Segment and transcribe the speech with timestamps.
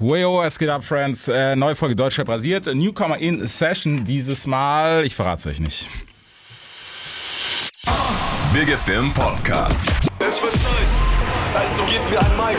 [0.00, 1.28] Weyo, es geht ab, Friends.
[1.28, 2.66] Äh, neue Folge Deutschrap rasiert.
[2.66, 5.06] Newcomer in Session dieses Mal.
[5.06, 5.88] Ich verrate es euch nicht.
[8.52, 9.86] Big FM Podcast.
[10.18, 10.88] Es wird Zeit,
[11.54, 12.58] also gebt mir ein Mic.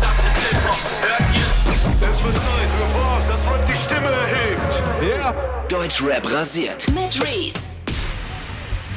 [0.00, 2.10] Das ist Hip-Hop, hört ihr?
[2.10, 4.82] Es wird Zeit für was, das Rap die Stimme erhebt.
[5.16, 5.34] Ja.
[5.68, 6.88] Deutschrap rasiert.
[6.88, 7.81] Mit Reese.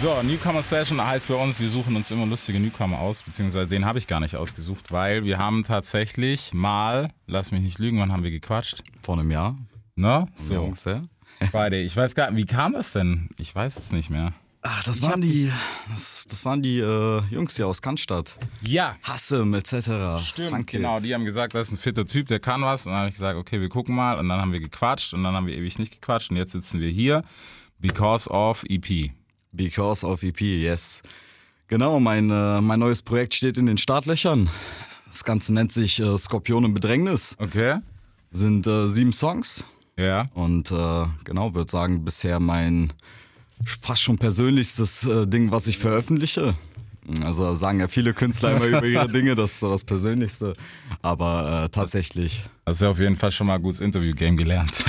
[0.06, 3.86] So, Newcomer Session heißt bei uns, wir suchen uns immer lustige Newcomer aus, beziehungsweise den
[3.86, 8.12] habe ich gar nicht ausgesucht, weil wir haben tatsächlich mal, lass mich nicht lügen, wann
[8.12, 8.84] haben wir gequatscht?
[9.02, 9.58] Vor einem Jahr,
[9.96, 10.28] Ne?
[10.38, 11.02] so So, ungefähr.
[11.50, 11.86] Friday.
[11.86, 13.30] Ich weiß gar nicht, wie kam das denn?
[13.40, 14.34] Ich weiß es nicht mehr.
[14.62, 15.52] Ach, das waren die,
[15.90, 18.38] das, das waren die äh, Jungs hier aus Cannstatt.
[18.62, 19.72] Ja, Hassem etc.
[19.74, 20.68] Stimmt, Sunkit.
[20.82, 21.00] genau.
[21.00, 22.86] Die haben gesagt, das ist ein fitter Typ, der kann was.
[22.86, 24.20] Und dann habe ich gesagt, okay, wir gucken mal.
[24.20, 26.30] Und dann haben wir gequatscht und dann haben wir ewig nicht gequatscht.
[26.30, 27.24] Und jetzt sitzen wir hier
[27.80, 29.10] because of EP.
[29.56, 31.02] Because of EP, yes.
[31.68, 34.50] Genau, mein, äh, mein neues Projekt steht in den Startlöchern.
[35.08, 37.36] Das Ganze nennt sich äh, Skorpion im Bedrängnis.
[37.40, 37.80] Okay?
[38.32, 39.66] Sind äh, sieben Songs.
[39.98, 40.28] Ja.
[40.34, 42.92] Und äh, genau, würde sagen, bisher mein
[43.66, 46.54] fast schon persönlichstes äh, Ding, was ich veröffentliche.
[47.24, 50.54] Also sagen ja viele Künstler immer über ihre Dinge, das ist so das Persönlichste.
[51.02, 54.72] Aber äh, tatsächlich, Hast du auf jeden Fall schon mal ein gutes Interview-Game gelernt.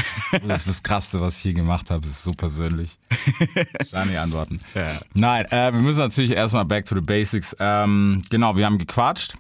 [0.49, 2.01] Das ist das Krasseste, was ich hier gemacht habe.
[2.01, 2.99] Das ist so persönlich.
[3.91, 4.59] Schani antworten.
[4.75, 4.99] Ja.
[5.15, 7.55] Nein, äh, wir müssen natürlich erstmal back to the basics.
[7.61, 9.37] Ähm, genau, wir haben gequatscht.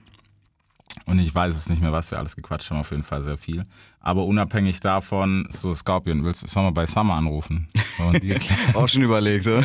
[1.06, 3.36] Und ich weiß es nicht mehr, was wir alles gequatscht haben, auf jeden Fall sehr
[3.36, 3.64] viel.
[4.00, 7.68] Aber unabhängig davon, so Scorpion, willst du Sommer bei Summer anrufen?
[8.74, 9.64] Auch schon überlegt, ne?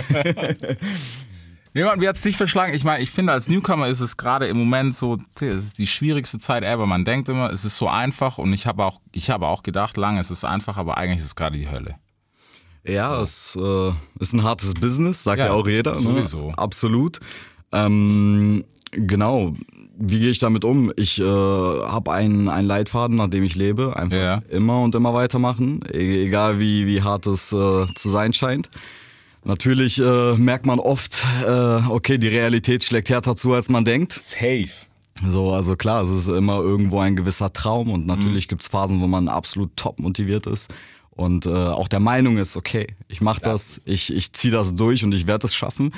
[1.73, 2.73] Jemand, wie hat's dich verschlagen?
[2.73, 5.87] Ich meine, ich finde, als Newcomer ist es gerade im Moment so, es ist die
[5.87, 6.85] schwierigste Zeit ever.
[6.85, 9.95] Man denkt immer, es ist so einfach und ich habe auch, ich habe auch gedacht,
[9.95, 11.95] lange es ist einfach, aber eigentlich ist es gerade die Hölle.
[12.85, 15.95] Ja, es äh, ist ein hartes Business, sagt ja, Ja, auch jeder.
[15.95, 16.47] sowieso.
[16.49, 16.57] Ne?
[16.57, 17.19] Absolut.
[17.71, 19.53] Ähm, genau.
[19.97, 20.91] Wie gehe ich damit um?
[20.97, 23.95] Ich äh, habe einen, einen Leitfaden, nach dem ich lebe.
[23.95, 24.41] Einfach Ja.
[24.49, 28.67] immer und immer weitermachen, e egal wie, wie hart es äh, zu sein scheint.
[29.43, 31.49] Natürlich äh, merkt man oft, äh,
[31.89, 34.11] okay, die Realität schlägt härter zu, als man denkt.
[34.13, 34.69] Safe.
[35.27, 39.07] So, also klar, es ist immer irgendwo ein gewisser Traum und natürlich gibt's Phasen, wo
[39.07, 40.73] man absolut top motiviert ist
[41.11, 45.03] und äh, auch der Meinung ist, okay, ich mache das, ich, ich ziehe das durch
[45.03, 45.91] und ich werde es schaffen.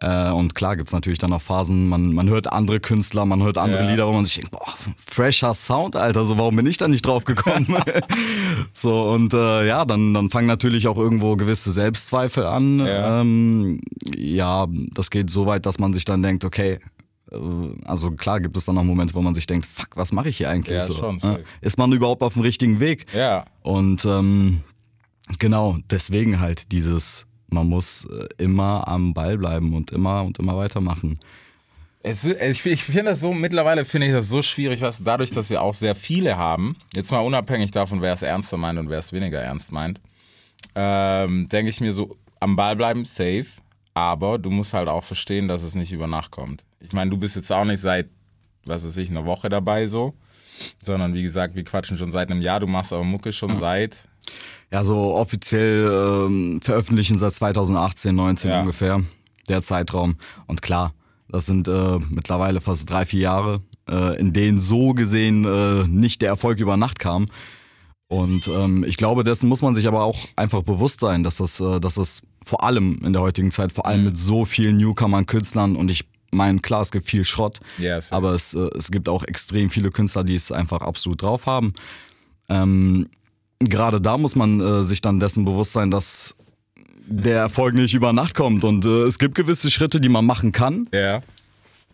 [0.00, 3.56] Äh, und klar gibt's natürlich dann auch Phasen, man, man hört andere Künstler, man hört
[3.56, 3.90] andere Ja.
[3.90, 4.74] Lieder, wo man sich denkt, boah,
[5.04, 7.66] fresher Sound, Alter, so warum bin ich da nicht drauf gekommen?
[8.74, 12.80] so, und äh, ja, dann, dann fangen natürlich auch irgendwo gewisse Selbstzweifel an.
[12.80, 13.22] Ja.
[13.22, 13.80] Ähm,
[14.14, 16.78] ja, das geht so weit, dass man sich dann denkt, okay,
[17.32, 17.36] äh,
[17.86, 20.36] also klar gibt es dann auch Momente, wo man sich denkt, fuck, was mache ich
[20.36, 20.76] hier eigentlich?
[20.76, 21.42] Ja, so, schon, safe.
[21.62, 23.06] Ist man überhaupt auf dem richtigen Weg?
[23.14, 23.46] Ja.
[23.62, 24.60] Und ähm,
[25.38, 30.56] genau, deswegen halt dieses, man muss äh, immer am Ball bleiben und immer und immer
[30.56, 31.18] weitermachen.
[32.02, 35.50] Es, ich ich finde das so, mittlerweile finde ich das so schwierig, was dadurch, dass
[35.50, 39.00] wir auch sehr viele haben, jetzt mal unabhängig davon, wer es ernster meint und wer
[39.00, 40.00] es weniger ernst meint,
[40.76, 43.46] ähm, denke ich mir so, am Ball bleiben, safe,
[43.94, 46.64] aber du musst halt auch verstehen, dass es nicht über Nacht kommt.
[46.80, 48.08] Ich meine, du bist jetzt auch nicht seit,
[48.66, 50.14] was weiß ich, einer Woche dabei so,
[50.82, 54.04] sondern wie gesagt, wir quatschen schon seit einem Jahr, du machst aber Mucke schon seit,
[54.72, 55.90] Ja, so offiziell
[56.26, 58.60] ähm, veröffentlichen seit 2018, 19 Ja.
[58.60, 59.00] ungefähr,
[59.48, 60.16] der Zeitraum.
[60.46, 60.92] Und klar,
[61.28, 66.20] das sind äh, mittlerweile fast drei, vier Jahre, äh, in denen so gesehen äh, nicht
[66.22, 67.26] der Erfolg über Nacht kam.
[68.08, 71.58] Und ähm, ich glaube, dessen muss man sich aber auch einfach bewusst sein, dass das,
[71.58, 75.26] äh, dass das vor allem in der heutigen Zeit, vor allem mit so vielen Newcomern,
[75.26, 77.58] Künstlern und ich meine, klar, es gibt viel Schrott,
[78.00, 78.14] safe.
[78.14, 81.72] aber es, äh, es gibt auch extrem viele Künstler, die es einfach absolut drauf haben.
[82.48, 83.08] Ähm,
[83.60, 86.34] gerade da muss man äh, sich dann dessen bewusst sein, dass
[87.06, 90.52] der Erfolg nicht über Nacht kommt und äh, es gibt gewisse Schritte, die man machen
[90.52, 91.22] kann, ja,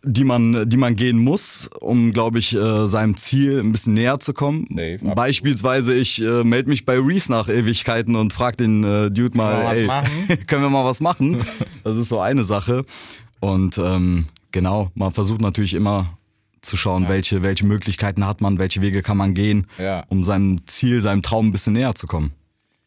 [0.05, 4.19] die man, die man gehen muss, um, glaube ich, äh, seinem Ziel ein bisschen näher
[4.19, 4.67] zu kommen.
[4.69, 4.99] Safe.
[5.15, 9.77] Beispielsweise, ich äh, melde mich bei Reese nach Ewigkeiten und frag den äh, Dude mal,
[9.77, 9.87] ey,
[10.47, 11.45] können wir mal was machen?
[11.85, 12.85] Das ist so eine Sache.
[13.39, 16.19] Und ähm, genau, man versucht natürlich immer
[16.63, 20.05] zu schauen, welche, welche Möglichkeiten hat man, welche Wege kann man gehen, Ja.
[20.09, 22.33] um seinem Ziel, seinem Traum ein bisschen näher zu kommen.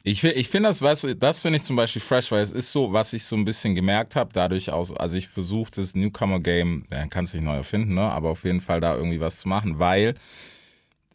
[0.07, 2.71] Ich, ich finde das, weißt du, das finde ich zum Beispiel fresh, weil es ist
[2.71, 6.85] so, was ich so ein bisschen gemerkt habe, dadurch aus, also ich versuche das Newcomer-Game,
[6.91, 8.01] ja, kann es nicht neu erfinden, ne?
[8.03, 10.13] aber auf jeden Fall da irgendwie was zu machen, weil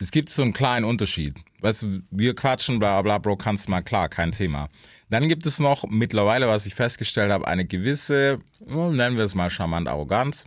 [0.01, 1.35] es gibt so einen kleinen Unterschied.
[1.61, 4.69] Weißt du, wir quatschen, bla bla, Bro, kannst mal, klar, kein Thema.
[5.09, 9.35] Dann gibt es noch mittlerweile, was ich festgestellt habe, eine gewisse, oh, nennen wir es
[9.35, 10.47] mal charmant Arroganz,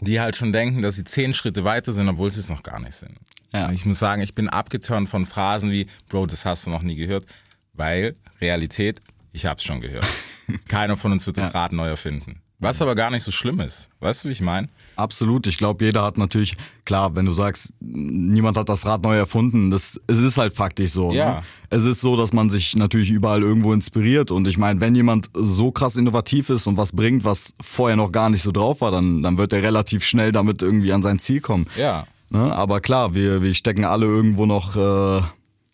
[0.00, 2.80] die halt schon denken, dass sie zehn Schritte weiter sind, obwohl sie es noch gar
[2.80, 3.18] nicht sind.
[3.52, 3.70] Ja.
[3.70, 6.96] Ich muss sagen, ich bin abgeturnt von Phrasen wie, Bro, das hast du noch nie
[6.96, 7.24] gehört,
[7.72, 9.00] weil Realität,
[9.32, 10.06] ich hab's schon gehört.
[10.68, 12.42] Keiner von uns wird das Rad neu erfinden.
[12.58, 13.90] Was aber gar nicht so schlimm ist.
[14.00, 14.68] Weißt du, wie ich meine?
[14.96, 15.46] Absolut.
[15.46, 19.70] Ich glaube, jeder hat natürlich, klar, wenn du sagst, niemand hat das Rad neu erfunden,
[19.70, 21.12] das, es ist halt faktisch so.
[21.12, 21.36] Ja.
[21.36, 21.42] Ne?
[21.70, 24.30] Es ist so, dass man sich natürlich überall irgendwo inspiriert.
[24.30, 28.12] Und ich meine, wenn jemand so krass innovativ ist und was bringt, was vorher noch
[28.12, 31.18] gar nicht so drauf war, dann, dann wird er relativ schnell damit irgendwie an sein
[31.18, 31.66] Ziel kommen.
[31.76, 32.04] Ja.
[32.30, 32.52] Ne?
[32.54, 35.22] Aber klar, wir, wir stecken alle irgendwo noch, äh,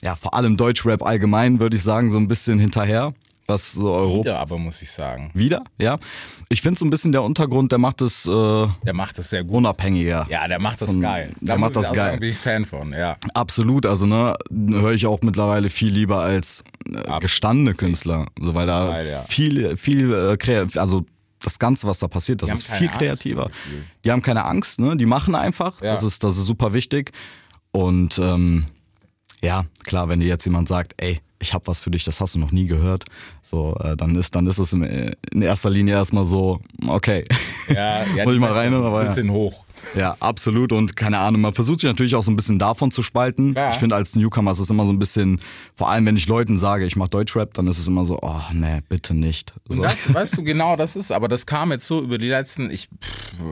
[0.02, 3.12] ja, vor allem Deutschrap allgemein, würde ich sagen, so ein bisschen hinterher.
[3.47, 4.21] Was so Europa.
[4.25, 5.31] Wieder aber, muss ich sagen.
[5.35, 5.65] Wieder?
[5.79, 5.99] Ja.
[6.51, 8.31] Ich finde so ein bisschen der Untergrund, der macht es äh,
[8.85, 9.57] Der macht das sehr gut.
[9.57, 10.27] unabhängiger.
[10.31, 11.33] Ja, der macht das Von- geil.
[11.41, 11.97] der Da macht das geil.
[11.97, 13.17] Sagen, bin ich Fan von, ja.
[13.35, 14.35] Absolut, also ne,
[14.71, 19.23] höre ich auch mittlerweile viel lieber als äh, gestandene Künstler, so weil da Geil, ja.
[19.23, 21.05] viel, viel, äh, krea- also
[21.43, 23.45] das Ganze, was da passiert, das ist viel Angst, kreativer.
[23.45, 24.97] so die haben keine Angst, ne?
[24.97, 25.81] Die machen einfach.
[25.81, 25.93] Ja.
[25.95, 27.13] Das ist, das ist super wichtig.
[27.73, 28.67] Und ähm,
[29.43, 32.35] ja, klar, wenn dir jetzt jemand sagt, ey, ich habe was für dich, das hast
[32.35, 33.05] du noch nie gehört,
[33.43, 37.25] so, äh, dann ist, dann ist es in, in erster Linie erstmal so, okay.
[37.69, 39.09] Ja, ja Muss ich mal rein, aber ein ja.
[39.09, 39.65] bisschen hoch.
[39.95, 40.73] Ja, absolut.
[40.73, 43.53] Und keine Ahnung, man versucht sich natürlich auch so ein bisschen davon zu spalten.
[43.53, 43.71] Klar.
[43.73, 45.41] Ich finde, als Newcomer ist es immer so ein bisschen,
[45.75, 48.43] vor allem wenn ich Leuten sage, ich mache Deutschrap, dann ist es immer so, oh
[48.53, 49.55] nee, bitte nicht.
[49.65, 49.77] So.
[49.77, 52.71] Und das, weißt du, genau das ist, aber das kam jetzt so über die letzten,
[52.71, 52.89] ich,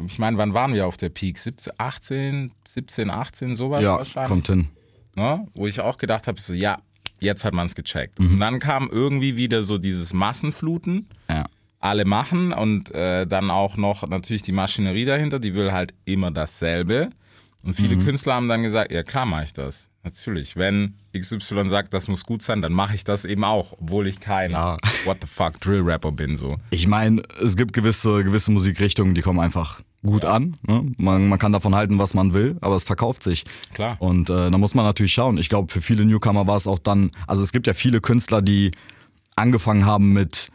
[0.07, 1.39] ich meine, wann waren wir auf der Peak?
[1.39, 4.29] 17, 18, 17, 18, sowas ja, wahrscheinlich.
[4.29, 4.69] kommt hin.
[5.19, 5.47] Ne?
[5.55, 6.79] Wo ich auch gedacht habe, so, ja,
[7.21, 8.19] jetzt hat man es gecheckt.
[8.21, 8.33] Mhm.
[8.35, 11.09] Und dann kam irgendwie wieder so dieses Massenfluten.
[11.29, 11.45] Ja.
[11.81, 16.33] alle machen und äh, dann auch noch natürlich die Maschinerie dahinter, die will halt immer
[16.33, 17.11] dasselbe.
[17.63, 18.05] Und viele Mhm.
[18.05, 19.89] Künstler haben dann gesagt, ja klar mache ich das.
[20.03, 24.09] Natürlich, wenn XY sagt, das muss gut sein, dann mache ich das eben auch, obwohl
[24.09, 24.77] ich kein Ja.
[25.05, 26.57] What the fuck Drill Rapper bin so.
[26.71, 30.57] Ich meine, es gibt gewisse, gewisse Musikrichtungen, die kommen einfach gut an.
[30.67, 30.87] Ne?
[30.99, 33.45] Man, man kann davon halten, was man will, aber es verkauft sich.
[33.75, 33.97] Klar.
[34.01, 35.39] Und äh, da muss man natürlich schauen.
[35.39, 38.41] Ich glaube, für viele Newcomer war es auch dann, also es gibt ja viele Künstler,
[38.43, 38.71] die
[39.37, 40.51] angefangen haben mit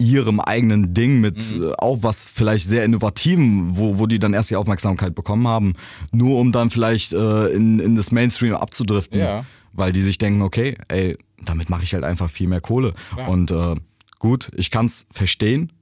[0.00, 1.62] ihrem eigenen Ding, mit Mhm.
[1.64, 5.74] äh, auch was vielleicht sehr innovativem, wo, wo die dann erst die Aufmerksamkeit bekommen haben,
[6.12, 9.18] nur um dann vielleicht äh, in, in das Mainstream abzudriften.
[9.20, 9.44] Ja.
[9.72, 12.94] Weil die sich denken, okay, ey, damit mache ich halt einfach viel mehr Kohle.
[13.12, 13.28] Klar.
[13.28, 13.74] Und äh,
[14.18, 15.72] gut, ich kann es verstehen,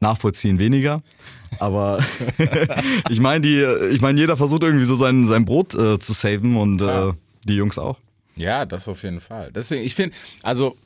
[0.00, 1.02] nachvollziehen weniger.
[1.58, 1.98] Aber
[3.10, 3.62] ich meine, die,
[3.92, 7.12] ich meine, jeder versucht irgendwie so sein, sein Brot äh, zu saven und äh,
[7.44, 7.98] die Jungs auch.
[8.36, 9.50] Ja, das auf jeden Fall.
[9.52, 10.76] Deswegen, ich finde, also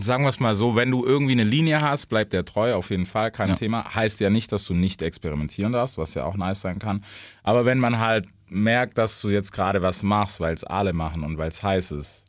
[0.00, 2.90] sagen wir es mal so, wenn du irgendwie eine Linie hast, bleibt der treu, auf
[2.90, 3.94] jeden Fall, kein Thema.
[3.94, 7.04] Heißt ja nicht, dass du nicht experimentieren darfst, was ja auch nice sein kann.
[7.42, 11.24] Aber wenn man halt merkt, dass du jetzt gerade was machst, weil es alle machen
[11.24, 12.26] und weil es heiß ist,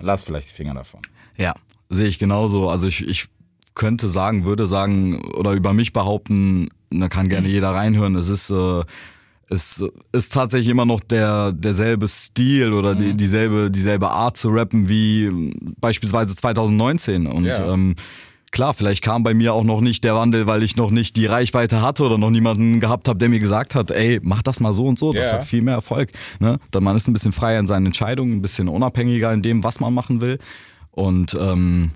[0.00, 1.00] lass vielleicht die Finger davon.
[1.36, 1.54] Ja,
[1.88, 2.68] sehe ich genauso.
[2.68, 3.28] Also ich, ich
[3.74, 8.14] könnte sagen, würde sagen oder über mich behaupten, da kann gerne jeder reinhören.
[8.16, 8.82] Es ist äh,
[9.52, 9.82] es
[10.12, 15.52] ist tatsächlich immer noch der derselbe Stil oder die, dieselbe dieselbe Art zu rappen wie
[15.80, 17.72] beispielsweise 2019 und Ja.
[17.72, 17.94] ähm,
[18.52, 21.26] Klar, vielleicht kam bei mir auch noch nicht der Wandel, weil ich noch nicht die
[21.26, 24.72] Reichweite hatte oder noch niemanden gehabt habe, der mir gesagt hat, ey, mach das mal
[24.72, 25.34] so und so, das Ja.
[25.34, 26.10] hat viel mehr Erfolg.
[26.40, 26.58] Ne?
[26.72, 29.78] Dann man ist ein bisschen freier in seinen Entscheidungen, ein bisschen unabhängiger in dem, was
[29.78, 30.40] man machen will.
[30.90, 31.92] Und ähm,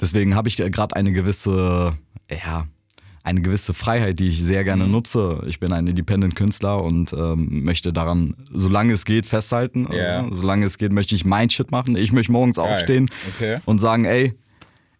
[0.00, 1.96] deswegen habe ich gerade eine gewisse,
[2.30, 2.66] ja,
[3.22, 5.42] eine gewisse Freiheit, die ich sehr gerne nutze.
[5.46, 9.88] Ich bin ein Independent-Künstler und ähm, möchte daran, solange es geht, festhalten.
[9.92, 10.26] Ja.
[10.26, 11.96] Äh, Solange es geht, möchte ich mein Shit machen.
[11.96, 12.72] Ich möchte morgens Geil.
[12.72, 13.58] aufstehen Okay.
[13.66, 14.34] und sagen, ey,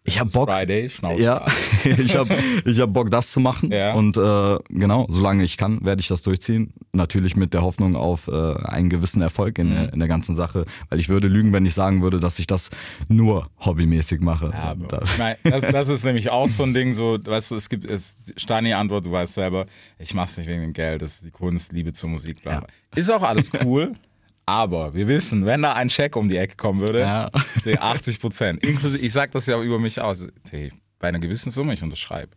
[0.05, 0.49] ich hab Bock.
[0.51, 1.23] Friday, Schnauze.
[1.23, 1.45] Ja,
[1.85, 3.71] ich habe ich hab Bock, das zu machen.
[3.71, 3.93] Ja.
[3.95, 6.73] Und äh, genau, solange ich kann, werde ich das durchziehen.
[6.93, 9.75] Natürlich mit der Hoffnung auf äh, einen gewissen Erfolg in, Mhm.
[9.75, 10.65] der- in der ganzen Sache.
[10.89, 12.71] Weil ich würde lügen, wenn ich sagen würde, dass ich das
[13.09, 14.51] nur hobbymäßig mache.
[14.53, 14.87] Ja, Bro.
[14.89, 17.69] Da- Ich mein, das, das ist nämlich auch so ein Ding, so, weißt du, es
[17.69, 19.67] gibt, es, Stani Antwort, du weißt selber,
[19.99, 22.61] ich mach's nicht wegen dem Geld, das ist die Kunst, Liebe zur Musik, bla.
[22.61, 22.69] bla.
[22.97, 23.93] Ist auch alles cool,
[24.47, 27.31] aber wir wissen, wenn da ein Check um die Ecke kommen würde, Ja.
[27.65, 31.51] die 80 Prozent, inklusive, ich sag das ja über mich aus, hey, bei einer gewissen
[31.51, 32.31] Summe, ich unterschreibe.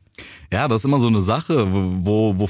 [0.52, 2.50] Ja, das ist immer so eine Sache, wo, wo,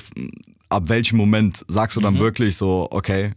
[0.70, 2.06] ab welchem Moment sagst du Mhm.
[2.06, 3.32] dann wirklich so, okay,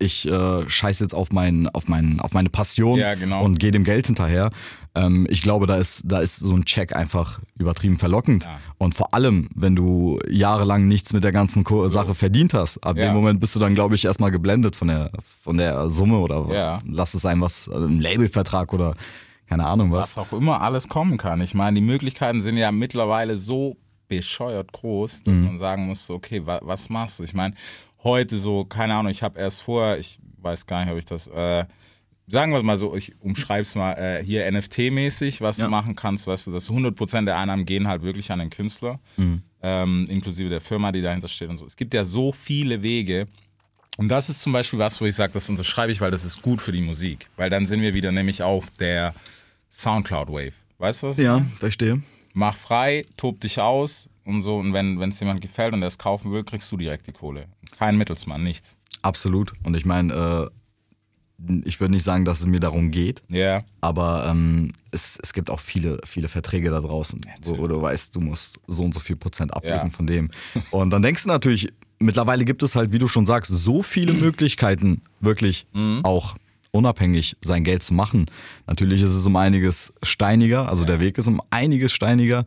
[0.00, 3.44] ich äh, scheiß jetzt auf, mein, auf, mein, auf meine Passion Ja, genau.
[3.44, 4.50] und gehe dem Geld hinterher.
[4.94, 8.44] Ähm, ich glaube, da ist, da ist so ein Check einfach übertrieben verlockend.
[8.44, 8.58] Ja.
[8.78, 12.96] Und vor allem, wenn du jahrelang nichts mit der ganzen Ko Sache verdient hast, ab
[12.96, 13.04] Ja.
[13.06, 15.10] dem Moment bist du dann, glaube ich, erstmal geblendet von der,
[15.42, 18.94] von der Summe oder lass es sein, was, also ein Labelvertrag oder
[19.48, 20.16] keine Ahnung was.
[20.16, 21.40] was auch immer alles kommen kann.
[21.40, 23.76] Ich meine, die Möglichkeiten sind ja mittlerweile so
[24.08, 27.22] bescheuert groß, dass man sagen muss, okay, wa was machst du?
[27.24, 27.54] Ich meine,
[28.04, 31.26] heute so, keine Ahnung, ich habe erst vorher, ich weiß gar nicht, ob ich das,
[31.28, 31.64] äh,
[32.26, 35.64] sagen wir mal so, ich umschreib's mal, äh, hier NFT-mäßig, was Ja.
[35.64, 39.00] du machen kannst, weißt du, dass 100% der Einnahmen gehen halt wirklich an den Künstler,
[39.62, 41.66] ähm, inklusive der Firma, die dahinter steht und so.
[41.66, 43.26] Es gibt ja so viele Wege,
[43.98, 46.40] und das ist zum Beispiel was, wo ich sage, das unterschreibe ich, weil das ist
[46.40, 47.28] gut für die Musik.
[47.36, 49.12] Weil dann sind wir wieder nämlich auf der
[49.70, 50.54] Soundcloud-Wave.
[50.78, 51.18] Weißt du was?
[51.18, 52.00] Ja, verstehe.
[52.32, 54.56] Mach frei, tob dich aus und so.
[54.58, 57.46] Und wenn es jemand gefällt und der es kaufen will, kriegst du direkt die Kohle.
[57.78, 58.76] Kein Mittelsmann, nichts.
[59.02, 59.52] Absolut.
[59.64, 60.50] Und ich meine, äh,
[61.64, 63.62] ich würde nicht sagen, dass es mir darum geht, Ja.
[63.80, 68.14] aber ähm, es, es gibt auch viele, viele Verträge da draußen, wo, wo du weißt,
[68.14, 69.96] du musst so und so viel Prozent abdrücken Ja.
[69.96, 70.30] von dem.
[70.70, 74.12] Und dann denkst du natürlich, mittlerweile gibt es halt, wie du schon sagst, so viele
[74.12, 75.66] Möglichkeiten, wirklich
[76.02, 76.36] auch
[76.72, 78.26] unabhängig sein Geld zu machen.
[78.66, 82.44] Natürlich ist es um einiges steiniger, also der Weg ist um einiges steiniger.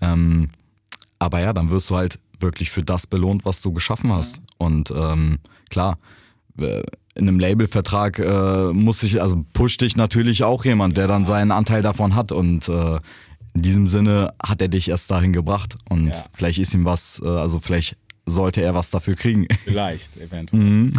[0.00, 0.48] Ähm,
[1.20, 4.40] aber ja, dann wirst du halt wirklich für das belohnt, was du geschaffen hast.
[4.58, 5.38] Und ähm,
[5.70, 5.98] klar,
[6.58, 6.82] äh,
[7.14, 11.52] in einem Labelvertrag äh, muss ich, also pusht dich natürlich auch jemand, der dann seinen
[11.52, 12.32] Anteil davon hat.
[12.32, 12.96] Und äh,
[13.54, 15.74] in diesem Sinne hat er dich erst dahin gebracht.
[15.88, 16.24] Und Ja.
[16.32, 17.96] vielleicht ist ihm was, äh, also vielleicht
[18.26, 19.46] sollte er was dafür kriegen.
[19.64, 20.60] Vielleicht, eventuell.
[20.62, 20.92] Mhm.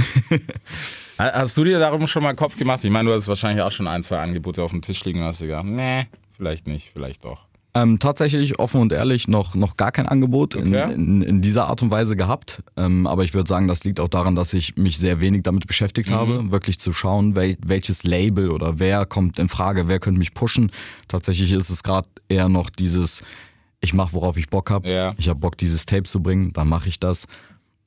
[1.18, 2.84] Ha- hast du dir darum schon mal Kopf gemacht?
[2.84, 5.26] Ich meine, du hast wahrscheinlich auch schon ein, zwei Angebote auf dem Tisch liegen und
[5.26, 7.46] hast dir gedacht, nee, vielleicht nicht, vielleicht doch.
[7.74, 10.94] Ähm, tatsächlich offen und ehrlich noch, noch gar kein Angebot in, Okay.
[10.94, 12.62] in, in dieser Art und Weise gehabt.
[12.76, 15.68] Ähm, aber ich würde sagen, das liegt auch daran, dass ich mich sehr wenig damit
[15.68, 16.14] beschäftigt Mhm.
[16.16, 20.34] habe, wirklich zu schauen, wel, welches Label oder wer kommt in Frage, wer könnte mich
[20.34, 20.70] pushen.
[21.08, 23.24] Tatsächlich ist es gerade eher noch dieses,
[23.80, 24.90] ich mache, worauf ich Bock habe.
[24.92, 25.14] Ja.
[25.18, 27.26] Ich habe Bock, dieses Tape zu bringen, dann mache ich das.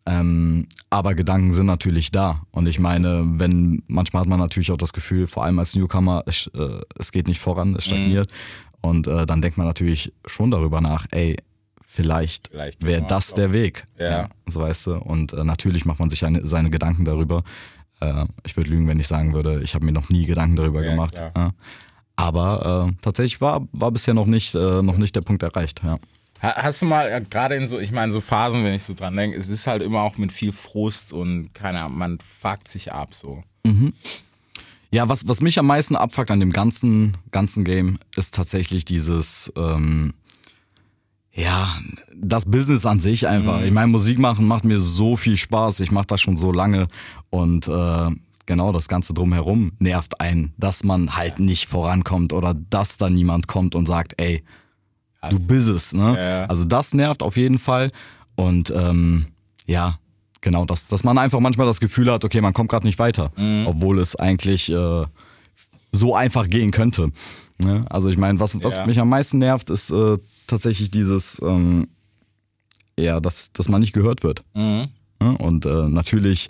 [0.07, 2.43] Ähm, aber Gedanken sind natürlich da.
[2.53, 6.23] Und ich meine, wenn manchmal hat man natürlich auch das Gefühl, vor allem als Newcomer,
[6.26, 8.29] es, äh, es geht nicht voran, es stagniert.
[8.85, 11.37] Und äh, dann denkt man natürlich schon darüber nach, ey,
[11.87, 13.87] vielleicht, Vielleicht wäre das der Weg.
[13.99, 14.29] Ja.
[14.47, 14.95] So weißt du.
[14.97, 17.45] Und äh, natürlich macht man sich eine, seine Gedanken darüber.
[18.00, 20.83] Äh, ich würde lügen, wenn ich sagen würde, ich habe mir noch nie Gedanken darüber
[20.85, 21.14] Ja, gemacht.
[21.19, 21.53] Ja.
[22.17, 25.81] Aber äh, tatsächlich war, war bisher noch nicht, äh, noch nicht der Punkt erreicht.
[25.83, 25.99] Ja.
[26.43, 28.93] Ha- Hast du mal, äh, gerade in so, ich meine, so Phasen, wenn ich so
[28.95, 32.69] dran denke, es ist halt immer auch mit viel Frust und keine Ahnung, man fuckt
[32.69, 33.43] sich ab so.
[34.95, 39.53] Ja, was, was mich am meisten abfuckt an dem ganzen, ganzen Game, ist tatsächlich dieses,
[39.57, 40.15] ähm,
[41.33, 41.77] ja,
[42.15, 43.61] das Business an sich einfach.
[43.63, 45.81] Ich meine, Musik machen macht mir so viel Spaß.
[45.81, 46.87] Ich mache das schon so lange
[47.31, 48.11] und äh,
[48.47, 53.49] genau das Ganze drumherum nervt einen, dass man halt nicht vorankommt oder dass da niemand
[53.49, 54.45] kommt und sagt, ey,
[55.29, 55.93] du bist es.
[55.93, 56.17] Ne?
[56.17, 56.45] Ja.
[56.45, 57.91] Also das nervt auf jeden Fall
[58.37, 59.27] und ähm,
[59.67, 59.99] ja,
[60.45, 63.33] genau, dass, dass man einfach manchmal das Gefühl hat, okay, man kommt gerade nicht weiter,
[63.67, 65.05] obwohl es eigentlich äh,
[65.91, 67.11] so einfach gehen könnte.
[67.59, 67.85] Ne?
[67.91, 68.87] Also ich meine, was, was Ja.
[68.87, 71.89] mich am meisten nervt, ist äh, tatsächlich dieses, ähm,
[72.99, 74.45] ja, dass, dass man nicht gehört wird.
[74.55, 74.89] Mhm.
[75.21, 75.37] Ne?
[75.39, 76.49] Und äh, natürlich,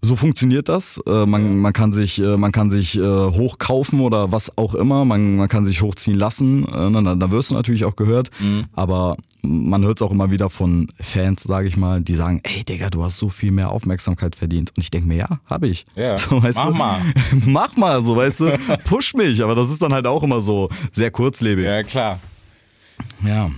[0.00, 1.00] so funktioniert das.
[1.06, 5.04] Äh, man, man kann sich, äh, man kann sich äh, hochkaufen oder was auch immer.
[5.04, 6.66] Man, man kann sich hochziehen lassen.
[6.68, 8.30] Äh, na, da wirst du natürlich auch gehört.
[8.38, 8.66] Mhm.
[8.74, 12.64] Aber man hört es auch immer wieder von Fans, sage ich mal, die sagen, ey
[12.64, 14.72] Digga, du hast so viel mehr Aufmerksamkeit verdient.
[14.76, 15.84] Und ich denke mir, ja, habe ich.
[15.96, 16.74] Ja, so, weißt mach du?
[16.74, 17.00] mal.
[17.46, 19.42] mach mal, so weißt du, push mich.
[19.42, 21.64] Aber das ist dann halt auch immer so sehr kurzlebig.
[21.64, 22.20] Ja, klar.
[23.24, 23.50] Ja.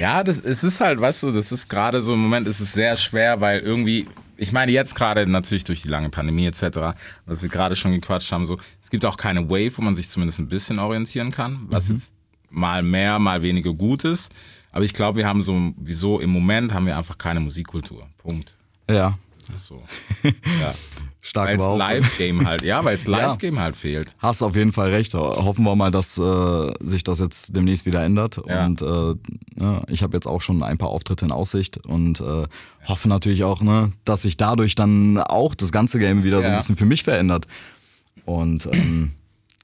[0.00, 2.72] Ja, das, es ist halt, weißt du, das ist gerade so im Moment, ist es
[2.72, 7.42] sehr schwer, weil irgendwie, ich meine jetzt gerade natürlich durch die lange Pandemie etc., was
[7.42, 10.40] wir gerade schon gequatscht haben, so, es gibt auch keine Wave, wo man sich zumindest
[10.40, 12.12] ein bisschen orientieren kann, was jetzt
[12.50, 14.32] mal mehr, mal weniger gut ist.
[14.72, 18.06] Aber ich glaube, wir haben so, wieso im Moment haben wir einfach keine Musikkultur.
[18.18, 18.54] Punkt.
[18.90, 19.18] Ja.
[19.54, 19.82] Ist so.
[20.60, 20.74] Ja.
[21.28, 21.88] Stark Weil es behauptet.
[21.88, 24.08] Live-Game halt, ja, weil es Live-Game halt fehlt.
[24.18, 25.12] Hast auf jeden Fall recht.
[25.14, 28.40] Hoffen wir mal, dass äh, sich das jetzt demnächst wieder ändert.
[28.46, 28.64] Ja.
[28.64, 29.14] Und äh,
[29.60, 32.44] ja, ich habe jetzt auch schon ein paar Auftritte in Aussicht und äh,
[32.86, 36.52] hoffe natürlich auch, ne, dass sich dadurch dann auch das ganze Game wieder so ein
[36.52, 36.58] Ja.
[36.58, 37.46] bisschen für mich verändert.
[38.24, 39.12] Und ähm,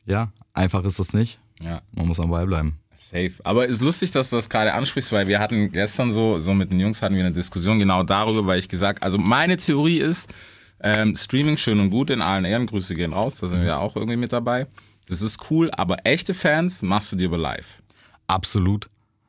[0.05, 1.39] ja, einfach ist das nicht.
[1.61, 1.81] Ja.
[1.93, 2.77] Man muss am Ball bleiben.
[2.99, 3.33] Safe.
[3.45, 6.73] Aber ist lustig, dass du das gerade ansprichst, weil wir hatten gestern so, so mit
[6.73, 10.33] den Jungs hatten wir eine Diskussion genau darüber, weil ich gesagt, also meine Theorie ist,
[10.83, 13.97] ähm, Streaming schön und gut in allen Ehren, Grüße gehen raus, da sind wir auch
[13.97, 14.67] irgendwie mit dabei.
[15.09, 17.83] Das ist cool, aber echte Fans machst du dir über live.
[18.27, 18.89] Absolut.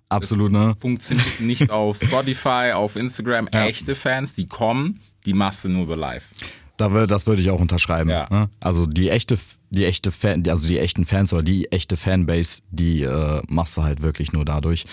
[0.10, 0.76] Absolut, ne?
[0.80, 3.48] Funktioniert nicht auf Spotify, auf Instagram.
[3.48, 6.26] Echte Fans, die kommen, die machst du nur über live.
[6.78, 8.10] Da wür- das würde ich auch unterschreiben.
[8.10, 8.28] Ja.
[8.30, 8.50] Ne?
[8.60, 9.40] Also die echte,
[9.72, 13.84] die echte Fan, also die echten Fans oder die echte Fanbase, die äh, machst du
[13.84, 14.86] halt wirklich nur dadurch.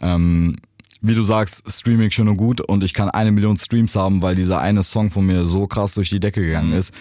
[0.00, 0.56] Ähm,
[1.00, 4.34] wie du sagst, Streaming schön und gut und ich kann eine Million Streams haben, weil
[4.34, 6.92] dieser eine Song von mir so krass durch die Decke gegangen ist.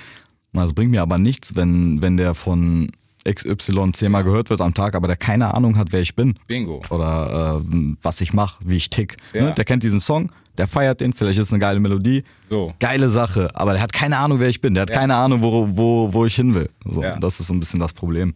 [0.53, 2.89] Na, Das bringt mir aber nichts, wenn, wenn der von
[3.27, 6.35] XY zehnmal gehört wird am Tag, aber der keine Ahnung hat, wer ich bin.
[6.47, 6.81] Bingo.
[6.89, 9.17] Oder äh, was ich mache, wie ich tick.
[9.33, 9.45] Ja.
[9.45, 9.53] Ne?
[9.53, 12.23] Der kennt diesen Song, der feiert den, vielleicht ist es eine geile Melodie.
[12.49, 12.73] So.
[12.79, 14.73] Geile Sache, aber der hat keine Ahnung, wer ich bin.
[14.73, 16.69] Der hat keine Ahnung, wo, wo, wo ich hin will.
[16.85, 17.17] So, Ja.
[17.19, 18.33] Das ist so ein bisschen das Problem.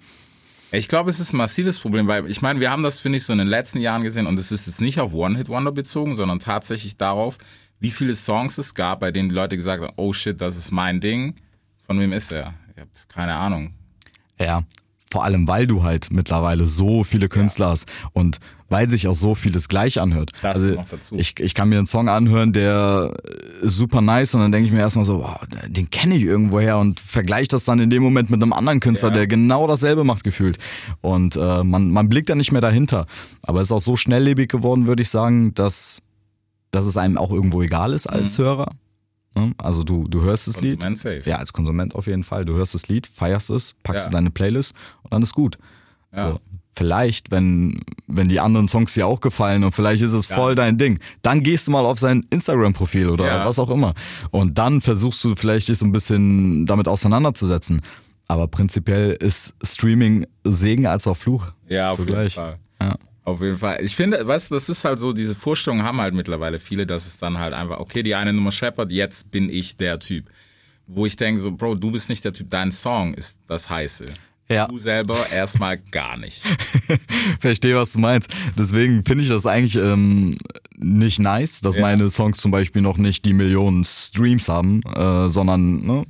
[0.73, 3.25] Ich glaube, es ist ein massives Problem, weil ich meine, wir haben das, finde ich,
[3.25, 6.39] so in den letzten Jahren gesehen und es ist jetzt nicht auf One-Hit-Wonder bezogen, sondern
[6.39, 7.37] tatsächlich darauf,
[7.79, 10.71] wie viele Songs es gab, bei denen die Leute gesagt haben, oh shit, das ist
[10.71, 11.35] mein Ding.
[11.85, 12.53] Von wem ist er?
[12.73, 13.73] Ich habe keine Ahnung.
[14.39, 14.63] Ja.
[15.11, 18.37] Vor allem, weil du halt mittlerweile so viele Künstler hast und
[18.69, 20.31] weil sich auch so vieles gleich anhört.
[20.41, 21.15] Das also noch dazu.
[21.17, 23.13] Ich, ich kann mir einen Song anhören, der
[23.61, 25.37] ist super nice und dann denke ich mir erstmal so, wow,
[25.67, 29.09] den kenne ich irgendwoher und vergleiche das dann in dem Moment mit einem anderen Künstler,
[29.09, 29.15] Ja.
[29.15, 30.57] der genau dasselbe macht gefühlt.
[31.01, 33.07] Und äh, man, man blickt da nicht mehr dahinter.
[33.41, 36.01] Aber es ist auch so schnelllebig geworden, würde ich sagen, dass,
[36.71, 38.71] dass es einem auch irgendwo egal ist als Hörer.
[39.35, 39.53] Ne?
[39.57, 40.81] Also du, du hörst das Lied.
[40.81, 41.21] Safe.
[41.25, 42.45] Ja, als Konsument auf jeden Fall.
[42.45, 44.11] Du hörst das Lied, feierst es, packst Ja.
[44.11, 44.73] deine Playlist
[45.03, 45.57] und dann ist gut.
[46.13, 46.31] Ja.
[46.31, 46.39] So.
[46.73, 50.77] Vielleicht, wenn, wenn die anderen Songs dir auch gefallen und vielleicht ist es voll dein
[50.77, 53.45] Ding, dann gehst du mal auf sein Instagram-Profil oder Ja.
[53.45, 53.93] was auch immer.
[54.31, 57.81] Und dann versuchst du vielleicht dich so ein bisschen damit auseinanderzusetzen.
[58.29, 61.47] Aber prinzipiell ist Streaming Segen als auch Fluch.
[61.67, 62.35] Ja, auf zugleich.
[62.35, 62.59] jeden Fall.
[62.81, 62.95] Ja.
[63.23, 63.79] Auf jeden Fall.
[63.83, 67.05] Ich finde, weißt du, das ist halt so, diese Vorstellungen haben halt mittlerweile viele, dass
[67.05, 70.29] es dann halt einfach, okay, die eine Nummer Shepard, jetzt bin ich der Typ.
[70.87, 74.05] Wo ich denke so, Bro, du bist nicht der Typ, dein Song ist das Heiße.
[74.49, 74.67] Ja.
[74.67, 76.41] Du selber erstmal gar nicht.
[77.39, 78.29] Verstehe, was du meinst.
[78.57, 80.35] Deswegen finde ich das eigentlich ähm,
[80.77, 81.83] nicht nice, dass Ja.
[81.83, 86.05] meine Songs zum Beispiel noch nicht die Millionen Streams haben, äh, sondern ne,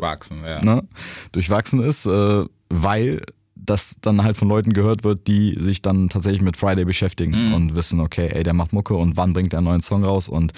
[0.00, 0.60] Wachsen, ja.
[0.64, 0.82] ne,
[1.30, 3.22] durchwachsen ist, äh, weil
[3.66, 7.54] das dann halt von Leuten gehört wird, die sich dann tatsächlich mit Friday beschäftigen Mhm.
[7.54, 10.28] und wissen, okay, ey, der macht Mucke und wann bringt er einen neuen Song raus
[10.28, 10.52] und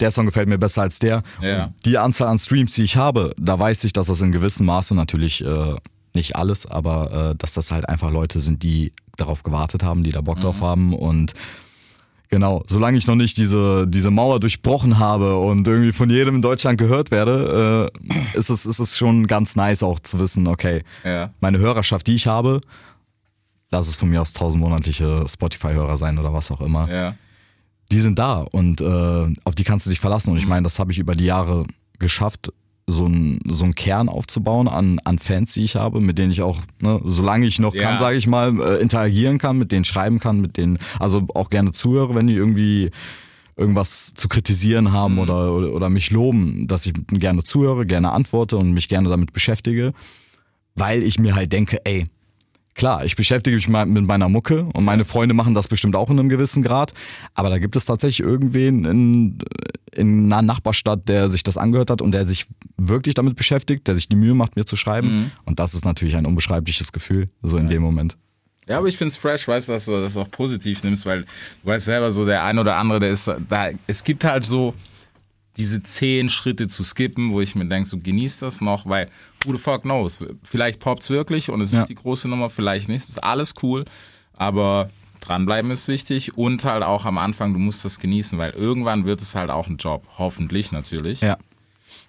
[0.00, 1.22] der Song gefällt mir besser als der.
[1.40, 1.72] Ja.
[1.84, 4.94] Die Anzahl an Streams, die ich habe, da weiß ich, dass das in gewissem Maße
[4.94, 5.74] natürlich äh,
[6.14, 10.10] nicht alles, aber äh, dass das halt einfach Leute sind, die darauf gewartet haben, die
[10.10, 10.40] da Bock Mhm.
[10.42, 11.32] drauf haben und
[12.32, 16.40] Genau, solange ich noch nicht diese, diese Mauer durchbrochen habe und irgendwie von jedem in
[16.42, 17.90] Deutschland gehört werde,
[18.34, 21.28] äh, ist, es, ist es schon ganz nice auch zu wissen, okay, Ja.
[21.42, 22.62] meine Hörerschaft, die ich habe,
[23.70, 27.14] lass es von mir aus tausendmonatliche Spotify-Hörer sein oder was auch immer, Ja.
[27.90, 30.30] die sind da und äh, auf die kannst du dich verlassen.
[30.30, 31.66] Und ich meine, das habe ich über die Jahre
[31.98, 32.50] geschafft,
[32.86, 36.42] so einen so einen Kern aufzubauen an, an Fans, die ich habe, mit denen ich
[36.42, 37.82] auch, ne, solange ich noch Ja.
[37.82, 41.48] kann, sage ich mal, äh, interagieren kann, mit denen schreiben kann, mit denen, also auch
[41.50, 42.90] gerne zuhöre, wenn die irgendwie
[43.56, 48.56] irgendwas zu kritisieren haben oder, oder, oder mich loben, dass ich gerne zuhöre, gerne antworte
[48.56, 49.92] und mich gerne damit beschäftige,
[50.74, 52.06] weil ich mir halt denke, ey,
[52.74, 56.18] Klar, ich beschäftige mich mit meiner Mucke und meine Freunde machen das bestimmt auch in
[56.18, 56.94] einem gewissen Grad.
[57.34, 59.38] Aber da gibt es tatsächlich irgendwen in,
[59.94, 62.46] in einer Nachbarstadt, der sich das angehört hat und der sich
[62.78, 65.30] wirklich damit beschäftigt, der sich die Mühe macht, mir zu schreiben.
[65.44, 68.16] Und das ist natürlich ein unbeschreibliches Gefühl, so in dem Moment.
[68.68, 71.26] Ja, aber ich find's fresh, weißt du, dass du das auch positiv nimmst, weil du
[71.64, 74.74] weißt selber so, der ein oder andere, der ist da, es gibt halt so
[75.56, 79.08] diese zehn Schritte zu skippen, wo ich mir denke, so genieß das noch, weil
[79.44, 81.84] who the fuck knows, vielleicht poppt's wirklich und es ist Ja.
[81.86, 83.84] die große Nummer, vielleicht nicht, ist alles cool,
[84.34, 89.04] aber dranbleiben ist wichtig und halt auch am Anfang, du musst das genießen, weil irgendwann
[89.04, 91.20] wird es halt auch ein Job, hoffentlich natürlich.
[91.20, 91.36] Ja.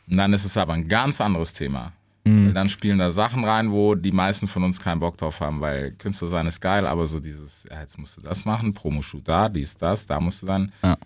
[0.09, 1.91] Und dann ist es aber ein ganz anderes Thema.
[2.25, 2.53] Mhm.
[2.53, 5.91] Dann spielen da Sachen rein, wo die meisten von uns keinen Bock drauf haben, weil
[5.91, 9.49] Künstler sein ist geil, aber so dieses, ja, jetzt musst du das machen, Promoshoot da,
[9.49, 10.97] dies, das, da musst du dann Ja.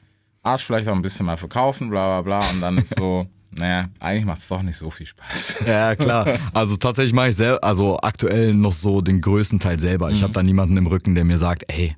[0.47, 2.49] Arsch vielleicht auch ein bisschen mal verkaufen, bla bla bla.
[2.51, 5.57] Und dann ist so, naja, eigentlich macht es doch nicht so viel Spaß.
[5.65, 6.27] Ja, klar.
[6.53, 10.11] Also tatsächlich mache ich selber, also aktuell noch so den größten Teil selber.
[10.11, 11.95] Ich habe da niemanden im Rücken, der mir sagt, ey,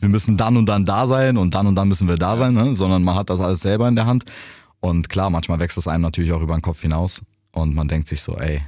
[0.00, 2.54] wir müssen dann und dann da sein und dann und dann müssen wir da sein,
[2.54, 2.74] ne?
[2.74, 4.24] sondern man hat das alles selber in der Hand.
[4.80, 8.08] Und klar, manchmal wächst es einem natürlich auch über den Kopf hinaus und man denkt
[8.08, 8.60] sich so, ey,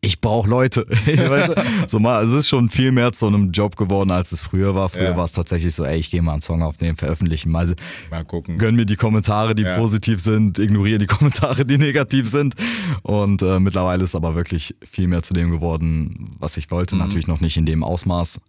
[0.00, 0.86] ich brauche Leute.
[1.06, 1.62] weißt du?
[1.88, 4.88] so mal, es ist schon viel mehr zu einem Job geworden, als es früher war.
[4.88, 5.16] Früher Ja.
[5.16, 7.74] war es tatsächlich so, ey, ich gehe mal einen Song aufnehmen, veröffentlichen, mal
[8.10, 8.58] Mal gucken.
[8.58, 9.76] gönn mir die Kommentare, die Ja.
[9.76, 12.54] positiv sind, ignoriere die Kommentare, die negativ sind.
[13.02, 16.94] Und äh, mittlerweile ist aber wirklich viel mehr zu dem geworden, was ich wollte.
[16.94, 17.00] Mhm.
[17.02, 18.40] Natürlich noch nicht in dem Ausmaß.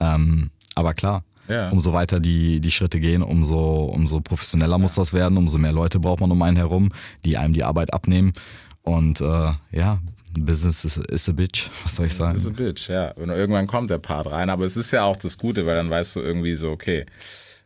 [0.00, 1.70] Ähm, aber klar, Ja.
[1.70, 5.98] umso weiter die, die Schritte gehen, umso, umso professioneller muss das werden, umso mehr Leute
[6.00, 6.90] braucht man um einen herum,
[7.24, 8.32] die einem die Arbeit abnehmen.
[8.82, 9.98] Und äh, ja,
[10.44, 12.36] Business is, is a bitch, was soll ich sagen?
[12.36, 13.10] Ist a bitch, ja.
[13.12, 15.90] Und irgendwann kommt der Part rein, aber es ist ja auch das Gute, weil dann
[15.90, 17.06] weißt du irgendwie so, okay,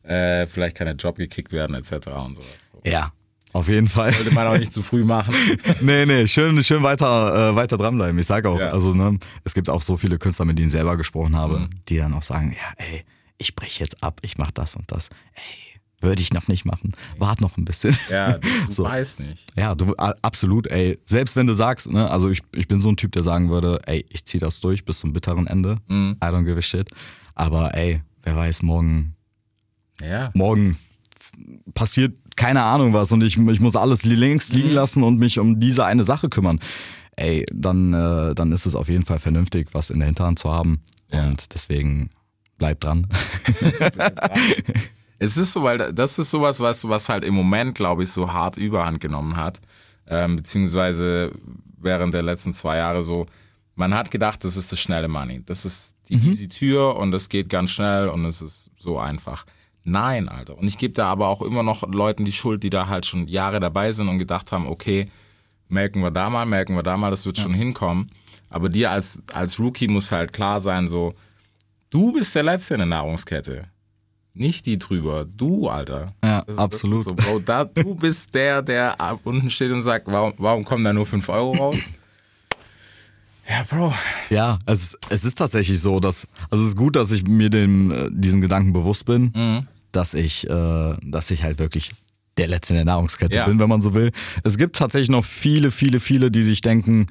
[0.03, 1.93] äh, vielleicht kann der Job gekickt werden, etc.
[2.09, 2.57] und sowas.
[2.73, 2.81] So.
[2.85, 3.13] Ja,
[3.53, 4.13] auf jeden Fall.
[4.13, 5.35] Sollte man auch nicht zu früh machen.
[5.81, 8.19] Nee, nee, schön, schön weiter, äh, weiter dranbleiben.
[8.19, 8.69] Ich sage auch, Ja.
[8.69, 11.99] also ne, es gibt auch so viele Künstler, mit denen ich selber gesprochen habe, die
[11.99, 13.05] dann auch sagen, ja, ey,
[13.39, 15.09] ich breche jetzt ab, ich mach das und das.
[15.35, 15.72] Ey,
[16.03, 16.93] würde ich noch nicht machen.
[17.19, 17.97] Wart noch ein bisschen.
[18.11, 18.85] Ja, du So.
[18.85, 19.47] weißt nicht.
[19.57, 20.99] Ja, du, absolut, ey.
[21.07, 23.81] Selbst wenn du sagst, ne, also ich, ich bin so ein Typ, der sagen würde,
[23.87, 25.79] ey, ich zieh das durch bis zum bitteren Ende.
[25.91, 26.89] I don't give a shit.
[27.35, 29.15] Aber ey, wer weiß, morgen,
[30.01, 30.31] Ja.
[30.35, 30.77] morgen
[31.75, 35.39] passiert keine Ahnung was und ich, ich muss alles li- links liegen lassen und mich
[35.39, 36.61] um diese eine Sache kümmern.
[37.17, 40.51] Ey, dann, äh, dann ist es auf jeden Fall vernünftig, was in der Hinterhand zu
[40.51, 40.81] haben.
[41.13, 41.27] Ja.
[41.27, 42.09] Und deswegen
[42.57, 43.07] bleib dran.
[45.23, 48.33] Es ist so, weil das ist sowas, du, was halt im Moment, glaube ich, so
[48.33, 49.61] hart überhand genommen hat.
[50.07, 51.31] Ähm, beziehungsweise
[51.79, 53.27] während der letzten zwei Jahre so,
[53.77, 55.43] man hat gedacht, das ist das schnelle Money.
[55.47, 56.31] Das ist die Mhm.
[56.33, 59.47] easy Tür und es geht ganz schnell und es ist so einfach.
[59.85, 60.59] Nein, Alter.
[60.59, 63.27] Und ich gebe da aber auch immer noch Leuten die Schuld, die da halt schon
[63.29, 65.09] Jahre dabei sind und gedacht haben, okay,
[65.69, 68.11] melken wir da mal, melken wir da mal, das wird schon hinkommen.
[68.51, 71.15] Aber dir als, als Rookie muss halt klar sein, so,
[71.91, 73.69] du bist der Letzte in der Nahrungskette.
[74.35, 76.15] Nicht die drüber, du, Alter.
[76.25, 76.99] Ja, Das- absolut.
[77.01, 80.65] Das so, Bro, da, du bist der, der ab unten steht und sagt, warum, warum
[80.65, 81.77] kommen da nur 5 Euro raus?
[83.49, 83.93] Ja, Bro.
[84.31, 87.91] Ja, es, es ist tatsächlich so, dass, also es ist gut, dass ich mir dem,
[87.91, 89.67] äh, diesen Gedanken bewusst bin, Mhm.
[89.91, 91.91] dass ich, äh, dass ich halt wirklich
[92.39, 93.47] der Letzte in der Nahrungskette Ja.
[93.47, 94.13] bin, wenn man so will.
[94.45, 97.07] Es gibt tatsächlich noch viele, viele, viele, die sich denken,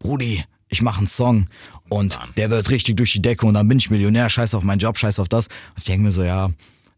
[0.00, 1.44] Brudi, ich mache einen Song
[1.88, 4.78] und der wird richtig durch die Decke und dann bin ich Millionär, scheiß auf meinen
[4.78, 5.46] Job, scheiß auf das.
[5.48, 6.48] Und ich denke mir so, ja,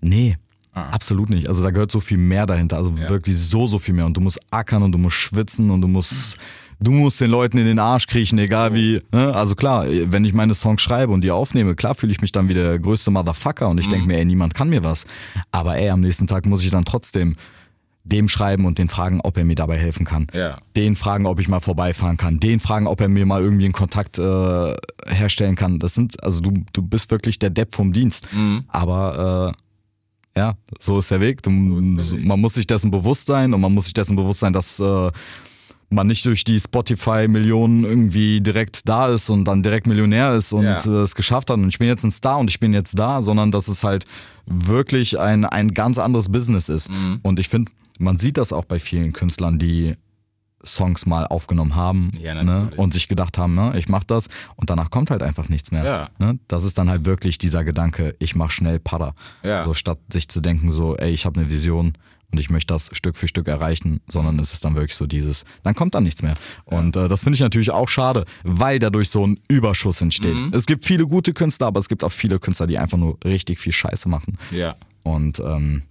[0.01, 0.37] nee,
[0.75, 1.49] absolut nicht.
[1.49, 3.03] Also da gehört so viel mehr dahinter, also Ah.
[3.03, 3.09] Ja.
[3.09, 4.07] wirklich so, so viel mehr.
[4.07, 6.37] Und du musst ackern und du musst schwitzen und du musst,
[6.81, 9.01] du musst den Leuten in den Arsch kriechen, egal wie.
[9.13, 9.35] Ne?
[9.35, 12.49] Also klar, wenn ich meine Songs schreibe und die aufnehme, klar fühle ich mich dann
[12.49, 15.07] wie der größte Motherfucker und ich denke mir, ey, niemand kann mir was.
[15.51, 17.37] Aber ey, am nächsten Tag muss ich dann trotzdem
[18.05, 20.27] dem schreiben und den fragen, ob er mir dabei helfen kann.
[20.33, 20.59] Ja.
[20.77, 22.41] Den fragen, ob ich mal vorbeifahren kann.
[22.41, 24.75] Den fragen, ob er mir mal irgendwie einen Kontakt äh,
[25.07, 25.79] herstellen kann.
[25.79, 28.29] Das sind, also du, du bist wirklich der Depp vom Dienst.
[28.69, 29.55] Aber
[30.35, 31.43] äh, ja, so ist der Weg.
[31.43, 31.51] Du,
[31.97, 32.27] ist der Weg.
[32.27, 35.11] Man muss sich dessen bewusst sein und man muss sich dessen bewusst sein, dass äh,
[35.93, 40.65] man nicht durch die Spotify-Millionen irgendwie direkt da ist und dann direkt Millionär ist und
[40.65, 40.75] Ja.
[40.75, 43.23] äh, es geschafft hat und ich bin jetzt ein Star und ich bin jetzt da,
[43.23, 44.05] sondern dass es halt
[44.47, 46.91] wirklich ein, ein ganz anderes Business ist.
[46.91, 47.21] Mhm.
[47.23, 49.95] Und ich finde, man sieht das auch bei vielen Künstlern, die
[50.65, 52.71] Songs mal aufgenommen haben Ja, ne?
[52.77, 55.85] und sich gedacht haben, ne, ich mach das und danach kommt halt einfach nichts mehr.
[55.85, 56.09] Ja.
[56.25, 56.39] Ne?
[56.47, 59.15] Das ist dann halt wirklich dieser Gedanke, ich mach schnell Pada.
[59.43, 59.65] Ja.
[59.65, 61.95] So statt sich zu denken, so, ey, ich habe eine Vision
[62.33, 65.45] und ich möchte das Stück für Stück erreichen, sondern es ist dann wirklich so dieses,
[65.63, 66.35] dann kommt dann nichts mehr.
[66.65, 70.35] Und äh, das finde ich natürlich auch schade, weil dadurch so ein Überschuss entsteht.
[70.35, 70.51] Mhm.
[70.53, 73.61] Es gibt viele gute Künstler, aber es gibt auch viele Künstler, die einfach nur richtig
[73.61, 74.39] viel Scheiße machen.
[74.51, 74.75] Ja.
[75.03, 75.83] Und ähm,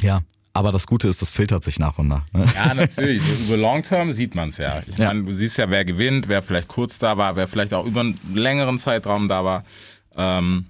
[0.00, 0.22] ja,
[0.52, 2.24] aber das Gute ist, das filtert sich nach und nach.
[2.32, 2.46] Ne?
[2.54, 3.22] Ja, natürlich.
[3.46, 4.82] Über Long Term sieht man es ja.
[4.86, 5.08] Ich Ja.
[5.08, 8.00] meine, du siehst ja, wer gewinnt, wer vielleicht kurz da war, wer vielleicht auch über
[8.00, 9.64] einen längeren Zeitraum da war.
[10.16, 10.66] Ähm,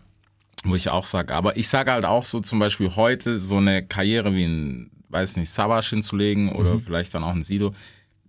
[0.64, 3.85] wo ich auch sage, aber ich sage halt auch so zum Beispiel heute so eine
[3.87, 7.75] Karriere wie ein, weiß nicht, Savage hinzulegen oder vielleicht dann auch ein Sido.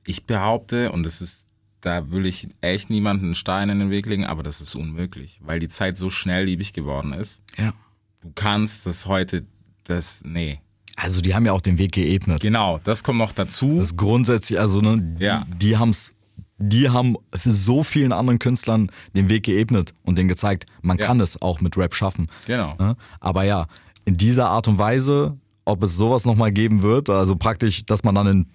[0.05, 1.45] Ich behaupte, und das ist,
[1.81, 5.39] da will ich echt niemanden einen Stein in den Weg legen, aber das ist unmöglich,
[5.43, 7.41] weil die Zeit so schnelllebig geworden ist.
[7.57, 7.73] Ja.
[8.21, 9.45] Du kannst das heute,
[9.83, 10.59] das, nee.
[10.95, 12.41] Also die haben ja auch den Weg geebnet.
[12.41, 13.75] Genau, das kommt noch dazu.
[13.77, 15.45] Das ist grundsätzlich, also ne, die, Ja.
[15.61, 16.13] die haben's,
[16.57, 21.05] die haben so vielen anderen Künstlern den Weg geebnet und denen gezeigt, man Ja.
[21.05, 22.27] kann es auch mit Rap schaffen.
[22.47, 22.75] Genau.
[22.79, 22.95] Ne?
[23.19, 23.67] Aber ja,
[24.05, 28.15] in dieser Art und Weise, ob es sowas nochmal geben wird, also praktisch, dass man
[28.15, 28.47] dann in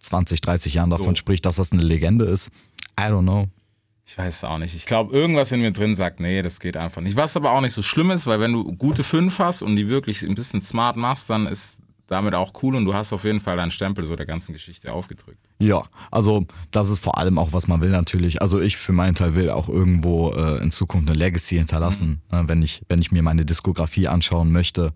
[0.00, 1.14] 20, 30 Jahren davon So.
[1.16, 2.50] spricht, dass das eine Legende ist,
[2.98, 3.46] I don't know.
[4.04, 4.74] Ich weiß es auch nicht.
[4.74, 7.16] Ich glaube, irgendwas in mir drin sagt, nee, das geht einfach nicht.
[7.16, 9.88] Was aber auch nicht so schlimm ist, weil wenn du gute fünf hast und die
[9.88, 13.40] wirklich ein bisschen smart machst, dann ist damit auch cool und du hast auf jeden
[13.40, 15.38] Fall deinen Stempel so der ganzen Geschichte aufgedrückt.
[15.60, 18.42] Ja, also das ist vor allem auch, was man will natürlich.
[18.42, 22.20] Also ich für meinen Teil will auch irgendwo äh, in Zukunft eine Legacy hinterlassen.
[22.30, 24.92] Äh, wenn, ich, wenn ich mir meine Diskografie anschauen möchte,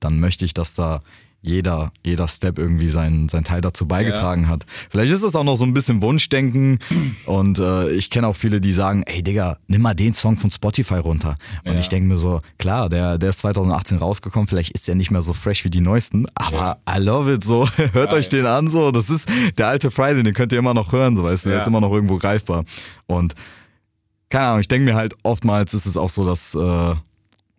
[0.00, 1.00] dann möchte ich, dass da
[1.40, 4.66] jeder, jeder Step irgendwie seinen sein Teil dazu beigetragen hat.
[4.90, 6.80] Vielleicht ist es auch noch so ein bisschen Wunschdenken
[7.26, 10.50] und äh, ich kenne auch viele, die sagen, ey Digga, nimm mal den Song von
[10.50, 11.36] Spotify runter.
[11.64, 11.78] Und Ja.
[11.78, 15.22] ich denke mir so, klar, der, der ist 2018 rausgekommen, vielleicht ist der nicht mehr
[15.22, 17.68] so fresh wie die neuesten, aber I love it so.
[17.92, 18.90] Hört euch den an so.
[18.90, 21.58] Das ist der alte Friday, den könnt ihr immer noch hören, so weißt du, der
[21.58, 21.62] Ja.
[21.62, 22.64] ist immer noch irgendwo greifbar.
[23.06, 23.34] Und
[24.28, 26.94] keine Ahnung, ich denke mir halt, oftmals ist es auch so, dass, äh,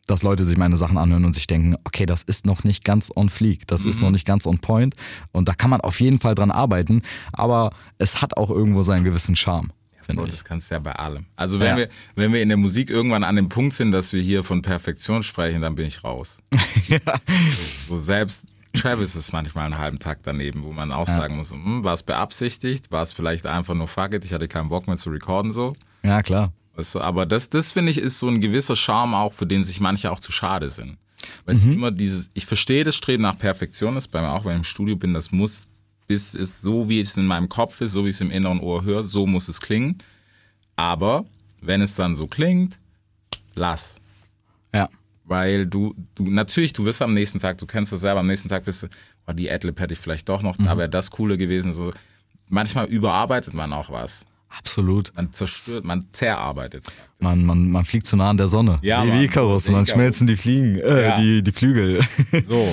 [0.10, 3.12] dass Leute sich meine Sachen anhören und sich denken, okay, das ist noch nicht ganz
[3.15, 4.95] on fleek, das ist noch nicht ganz on point.
[5.32, 9.04] Und da kann man auf jeden Fall dran arbeiten, aber es hat auch irgendwo seinen
[9.04, 9.72] gewissen Charme,
[10.08, 10.32] ich.
[10.32, 11.26] das kannst du ja bei allem.
[11.36, 11.78] Also wenn, Ja.
[11.78, 14.62] wir, wenn wir in der Musik irgendwann an dem Punkt sind, dass wir hier von
[14.62, 16.39] Perfektion sprechen, dann bin ich raus.
[16.88, 16.98] so,
[17.88, 18.43] so selbst
[18.74, 22.04] Travis ist manchmal einen halben Tag daneben, wo man auch sagen muss, hm, war es
[22.04, 25.52] beabsichtigt, war es vielleicht einfach nur fuck it, ich hatte keinen Bock mehr zu recorden
[25.52, 25.74] so.
[26.04, 26.54] Ja, klar.
[26.80, 29.65] Weißt du, aber das, das finde ich, ist so ein gewisser Charme auch, für den
[29.65, 30.98] sich manche auch zu schade sind.
[31.46, 34.54] Weil ich immer dieses, ich verstehe das Streben nach Perfektion, das bei mir auch, wenn
[34.54, 35.68] ich im Studio bin, das muss,
[36.08, 38.86] bis es so, wie es in meinem Kopf ist, so wie es im inneren Ohr
[38.86, 39.98] höre, so muss es klingen.
[40.78, 41.26] Aber
[41.60, 42.80] wenn es dann so klingt,
[43.56, 44.00] lass.
[44.74, 44.88] Ja.
[45.26, 48.48] Weil du, du, natürlich, du wirst am nächsten Tag, du kennst das selber, am nächsten
[48.48, 48.88] Tag bist du,
[49.28, 51.92] oh, die Adlib hätte ich vielleicht doch noch, da wäre das Coole gewesen, so.
[52.48, 54.26] Manchmal überarbeitet man auch was.
[54.57, 55.12] Absolut.
[55.15, 56.85] Man zerstört, man zerarbeitet.
[57.19, 58.79] Man, man, man fliegt zu nah an der Sonne.
[58.81, 59.25] Ja, wie.
[59.25, 61.15] Icarus und dann schmelzen die Fliegen, äh, Ja.
[61.15, 62.01] die, die Flügel.
[62.47, 62.67] So.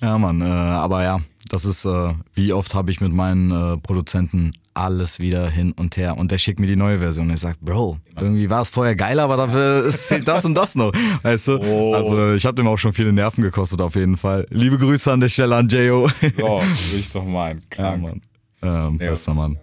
[0.00, 3.76] ja, Mann, äh, aber ja, Das ist, äh, wie oft habe ich mit meinen äh,
[3.78, 7.40] Produzenten alles wieder hin und her und der schickt mir die neue Version und ich
[7.40, 10.90] sag, Bro, irgendwie war es vorher geil, aber dafür es fehlt das und das noch,
[11.22, 11.58] weißt du?
[11.60, 11.94] Oh.
[11.94, 14.44] Also ich habe dem auch schon viele Nerven gekostet auf jeden Fall.
[14.50, 16.08] Liebe Grüße an der Stelle an J.O.
[16.08, 16.60] So,
[16.90, 17.60] will ich doch meinen.
[17.60, 18.02] ja, Krank.
[18.02, 18.20] Mann.
[18.62, 19.58] Ähm, Bester Mann.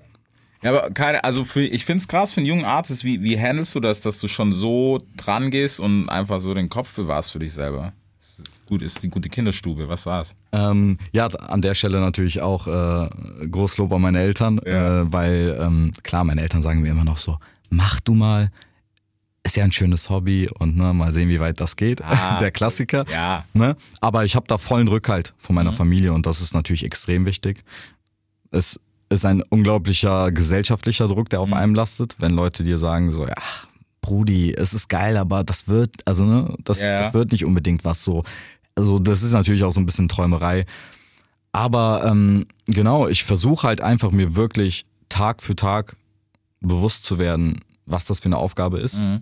[0.63, 3.73] Ja, aber keine, also für, ich find's krass für einen jungen Artist, wie, wie handelst
[3.75, 7.39] du das, dass du schon so dran gehst und einfach so den Kopf bewahrst für
[7.39, 7.93] dich selber?
[8.19, 10.35] Das ist gut, ist die gute Kinderstube, was war's?
[10.51, 13.09] Ähm, ja, an der Stelle natürlich auch äh,
[13.49, 15.01] Großlob an meine Eltern, Ja.
[15.01, 17.37] äh, weil ähm, klar, meine Eltern sagen mir immer noch so,
[17.71, 18.51] mach du mal,
[19.43, 22.03] ist ja ein schönes Hobby und ne, mal sehen, wie weit das geht.
[22.03, 23.05] Ah, der Klassiker.
[23.11, 23.45] Ja.
[23.53, 23.75] Ne?
[23.99, 27.63] Aber ich habe da vollen Rückhalt von meiner Familie und das ist natürlich extrem wichtig.
[28.51, 28.79] Es
[29.11, 33.35] ist ein unglaublicher gesellschaftlicher Druck, der auf einem lastet, wenn Leute dir sagen so, ja,
[34.01, 36.97] Brudi, es ist geil, aber das wird, also ne, das, Ja.
[37.03, 38.23] das wird nicht unbedingt was so.
[38.75, 40.65] Also das ist natürlich auch so ein bisschen Träumerei.
[41.51, 45.97] Aber ähm, genau, ich versuche halt einfach mir wirklich Tag für Tag
[46.61, 49.21] bewusst zu werden, was das für eine Aufgabe ist, Mhm.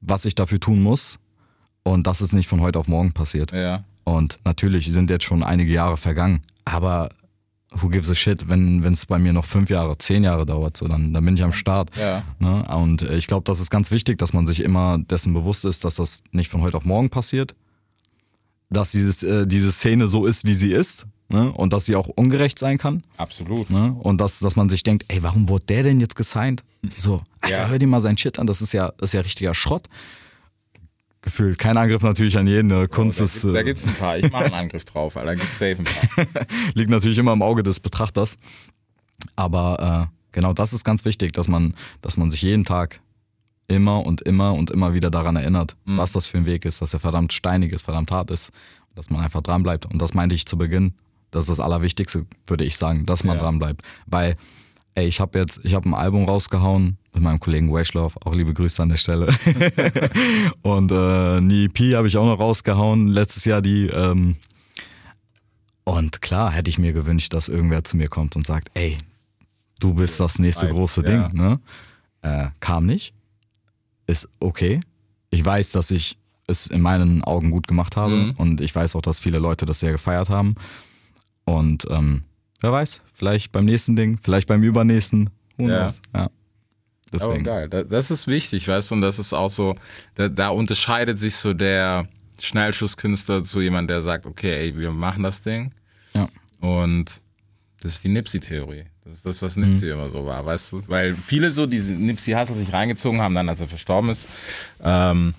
[0.00, 1.18] was ich dafür tun muss
[1.82, 3.52] und dass es nicht von heute auf morgen passiert.
[3.52, 3.84] Ja.
[4.04, 7.10] Und natürlich sind jetzt schon einige Jahre vergangen, aber
[7.72, 10.88] who gives a shit, wenn es bei mir noch fünf Jahre, zehn Jahre dauert, so
[10.88, 11.90] dann, dann bin ich am Start.
[11.96, 12.22] Ja.
[12.38, 12.64] Ne?
[12.74, 15.84] Und äh, ich glaube, das ist ganz wichtig, dass man sich immer dessen bewusst ist,
[15.84, 17.54] dass das nicht von heute auf morgen passiert,
[18.70, 21.52] dass dieses, äh, diese Szene so ist, wie sie ist ne?
[21.52, 23.04] und dass sie auch ungerecht sein kann.
[23.16, 23.70] Absolut.
[23.70, 23.94] Ne?
[24.00, 26.62] Und dass, dass man sich denkt, ey, warum wurde der denn jetzt gesigned?
[26.96, 27.68] So, Alter, Ja.
[27.68, 29.86] hör dir mal seinen Shit an, das ist ja, das ist ja richtiger Schrott.
[31.22, 31.58] Gefühlt.
[31.58, 32.68] Kein Angriff natürlich an jeden.
[32.68, 32.88] ne?
[32.88, 34.16] Kunst Da, ist, gibt, da äh, gibt's ein paar.
[34.18, 35.26] Ich mache einen Angriff drauf, Alter.
[35.26, 36.46] Da gibt's safe ein paar.
[36.74, 38.36] liegt natürlich immer im Auge des Betrachters.
[39.36, 43.00] Aber äh, genau das ist ganz wichtig, dass man, dass man sich jeden Tag
[43.68, 46.94] immer und immer und immer wieder daran erinnert, was das für ein Weg ist, dass
[46.94, 48.50] er verdammt steinig ist, verdammt hart ist,
[48.94, 49.86] dass man einfach dran bleibt.
[49.86, 50.94] Und das meinte ich zu Beginn.
[51.30, 53.42] Das ist das Allerwichtigste, würde ich sagen, dass man Ja.
[53.44, 53.82] dran bleibt.
[54.06, 54.34] Weil,
[54.94, 58.54] ey, ich habe jetzt, ich habe ein Album rausgehauen mit meinem Kollegen Washlove, auch liebe
[58.54, 59.26] Grüße an der Stelle.
[60.62, 64.36] und äh, eine EP habe ich auch noch rausgehauen, letztes Jahr die, ähm,
[65.84, 68.96] und klar hätte ich mir gewünscht, dass irgendwer zu mir kommt und sagt, ey,
[69.80, 71.28] du bist das nächste große ja.
[71.28, 71.36] Ding.
[71.36, 71.60] Ne?
[72.22, 73.12] Äh, kam nicht.
[74.06, 74.80] Ist okay.
[75.30, 78.30] Ich weiß, dass ich es in meinen Augen gut gemacht habe Mhm.
[78.36, 80.54] und ich weiß auch, dass viele Leute das sehr gefeiert haben.
[81.44, 82.22] Und ähm,
[82.60, 85.30] wer weiß, vielleicht beim nächsten Ding, vielleicht beim übernächsten.
[85.58, 85.88] Ja.
[85.88, 85.90] Ja.
[86.12, 86.30] Aber
[87.12, 87.44] Deswegen.
[87.44, 87.68] geil.
[87.68, 89.74] Da- Das ist wichtig, weißt du, und das ist auch so,
[90.14, 92.06] da, da unterscheidet sich so der
[92.40, 95.72] Schnellschusskünstler zu jemand, der sagt, okay, ey, wir machen das Ding.
[96.14, 96.28] Ja.
[96.60, 97.06] Und
[97.82, 98.84] das ist die Nipsey-Theorie.
[99.04, 99.92] Das ist das, was Nipsey Mhm.
[99.94, 100.82] immer so war, weißt du?
[100.88, 104.28] Weil viele so diese Nipsey-Hasser sich reingezogen haben, dann als er verstorben ist,
[104.84, 105.34] ähm,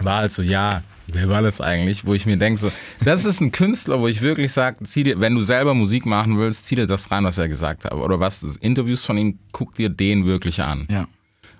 [0.00, 2.06] war halt so, ja, wer war das eigentlich?
[2.06, 2.70] Wo ich mir denke, so,
[3.04, 6.38] das ist ein Künstler, wo ich wirklich sage, zieh dir, wenn du selber Musik machen
[6.38, 7.92] willst, zieh dir das rein, was er gesagt hat.
[7.94, 10.86] Oder was, Interviews von ihm, guck dir den wirklich an.
[10.90, 11.06] ja,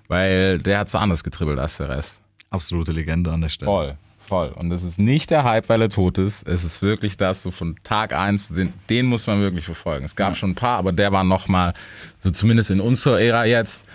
[0.07, 2.19] Weil der hat so anders getribbelt als der Rest.
[2.49, 3.69] absolute Legende an der Stelle.
[3.71, 4.49] Voll, voll.
[4.49, 6.47] Und das ist nicht der Hype, weil er tot ist.
[6.47, 10.05] Es ist wirklich das, so von Tag eins, den, den muss man wirklich verfolgen.
[10.05, 11.73] Es gab schon ein paar, aber der war nochmal,
[12.19, 13.85] so zumindest in unserer Ära jetzt,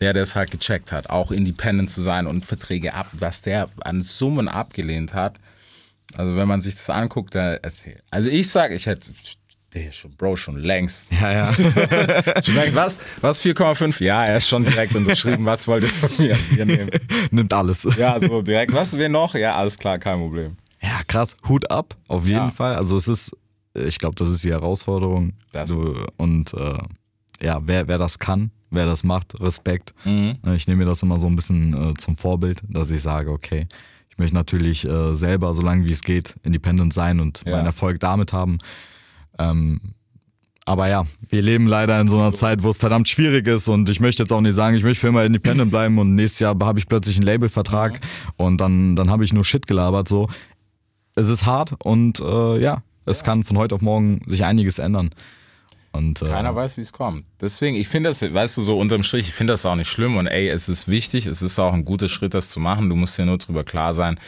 [0.00, 3.68] der, der es halt gecheckt hat, auch independent zu sein und Verträge ab, was der
[3.80, 5.38] an Summen abgelehnt hat.
[6.14, 8.02] Also wenn man sich das anguckt, da erzählt.
[8.10, 9.12] Also ich sag, ich hätte,
[9.74, 11.08] der ist schon, Bro, schon längst.
[11.20, 11.52] Ja, ja.
[12.42, 12.98] Schon längst, was?
[13.20, 14.02] Was, 4,5?
[14.02, 15.44] Ja, er ist schon direkt unterschrieben.
[15.44, 16.36] Was wollt ihr von mir?
[16.50, 16.90] Wir nehmen.
[17.30, 17.86] Nimmt alles.
[17.98, 18.72] Ja, so direkt.
[18.72, 19.34] Was, wir noch?
[19.34, 20.56] Ja, alles klar, kein Problem.
[20.82, 21.36] Ja, krass.
[21.48, 22.50] Hut ab, auf jeden Ja.
[22.50, 22.76] Fall.
[22.76, 23.36] Also es ist,
[23.74, 25.34] ich glaube, das ist die Herausforderung.
[25.52, 26.78] Das du, und äh,
[27.42, 29.92] ja, wer, wer das kann, wer das macht, Respekt.
[30.04, 30.38] Mhm.
[30.54, 33.66] Ich nehme mir das immer so ein bisschen äh, zum Vorbild, dass ich sage, okay,
[34.10, 37.52] ich möchte natürlich äh, selber, solange wie es geht, independent sein und Ja.
[37.56, 38.58] meinen Erfolg damit haben.
[39.38, 39.80] Ähm,
[40.68, 43.88] aber ja, wir leben leider in so einer Zeit, wo es verdammt schwierig ist und
[43.88, 46.54] ich möchte jetzt auch nicht sagen, ich möchte für immer independent bleiben und nächstes Jahr
[46.60, 47.98] habe ich plötzlich einen Labelvertrag
[48.36, 50.08] und dann, dann habe ich nur Shit gelabert.
[50.08, 50.28] So,
[51.14, 55.10] es ist hart und äh, ja, es kann von heute auf morgen sich einiges ändern.
[55.92, 57.24] Und, äh, Keiner weiß, wie es kommt.
[57.40, 60.18] Deswegen, ich finde das, weißt du, so unterm Strich, ich finde das auch nicht schlimm
[60.18, 62.90] und ey, es ist wichtig, es ist auch ein guter Schritt, das zu machen.
[62.90, 64.20] Du musst dir nur drüber klar sein,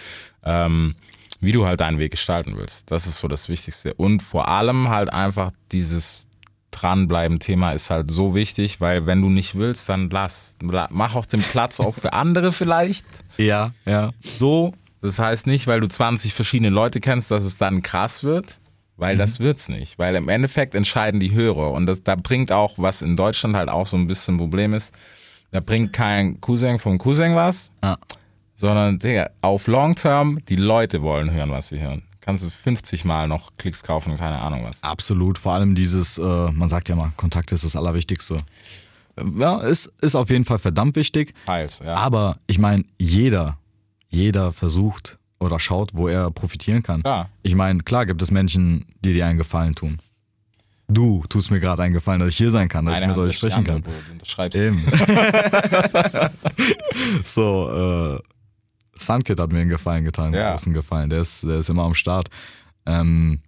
[0.43, 0.95] ähm,
[1.41, 2.91] wie du halt deinen Weg gestalten willst.
[2.91, 3.95] Das ist so das Wichtigste.
[3.95, 6.29] Und vor allem halt einfach dieses
[6.71, 10.57] Dranbleiben-Thema ist halt so wichtig, weil wenn du nicht willst, dann lass.
[10.63, 13.05] La- Mach auch den Platz auch für andere vielleicht.
[13.37, 14.73] ja, ja, so.
[15.03, 18.59] Das heißt nicht, weil du 20 verschiedene Leute kennst, dass es dann krass wird,
[18.99, 19.99] weil das wird's nicht.
[19.99, 21.71] Weil im Endeffekt entscheiden die Hörer.
[21.73, 24.75] Und das, da bringt auch, was in Deutschland halt auch so ein bisschen ein Problem
[24.75, 24.95] ist,
[25.53, 27.97] da bringt kein Cousin vom Cousin was, ja.
[28.61, 32.03] Sondern Digga, auf Long Term, die Leute wollen hören, was sie hören.
[32.21, 34.83] kannst du 50 Mal noch Klicks kaufen, keine Ahnung was.
[34.83, 38.37] Absolut, vor allem dieses, äh, man sagt ja mal, Kontakt ist das Allerwichtigste.
[39.39, 41.33] Ja, ist, ist auf jeden Fall verdammt wichtig.
[41.47, 41.95] Teils, ja.
[41.95, 43.57] Aber ich meine, jeder,
[44.11, 47.01] jeder versucht oder schaut, wo er profitieren kann.
[47.01, 47.31] Klar.
[47.43, 49.99] Ich meine, klar gibt es Menschen, die dir einen Gefallen tun.
[50.87, 53.27] Du tust mir gerade einen Gefallen, dass ich hier sein kann, dass Eine ich mit
[53.27, 53.83] euch sprechen kann.
[53.83, 54.59] Du.
[54.59, 54.85] Eben.
[57.25, 58.21] so, äh,
[59.03, 60.55] Sunkid hat mir einen Gefallen getan, Ja.
[60.57, 62.29] ein Gefallen, der ist, der ist immer am Start.
[62.87, 63.41] Ähm,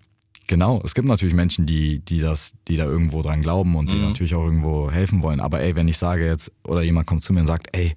[0.46, 3.96] genau, es gibt natürlich Menschen, die, die das, die da irgendwo dran glauben und die
[3.96, 4.02] Mhm.
[4.02, 5.40] natürlich auch irgendwo helfen wollen.
[5.40, 7.94] Aber ey, wenn ich sage jetzt, oder jemand kommt zu mir und sagt, ey,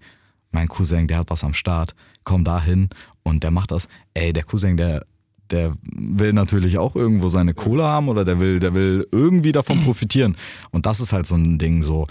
[0.51, 2.89] mein Cousin, der hat was am Start, komm da hin
[3.23, 5.05] und der macht das, ey, der Cousin, der,
[5.51, 9.79] der will natürlich auch irgendwo seine Kohle haben oder der will, der will irgendwie davon
[9.83, 10.35] profitieren.
[10.71, 12.05] Und das ist halt so ein Ding so.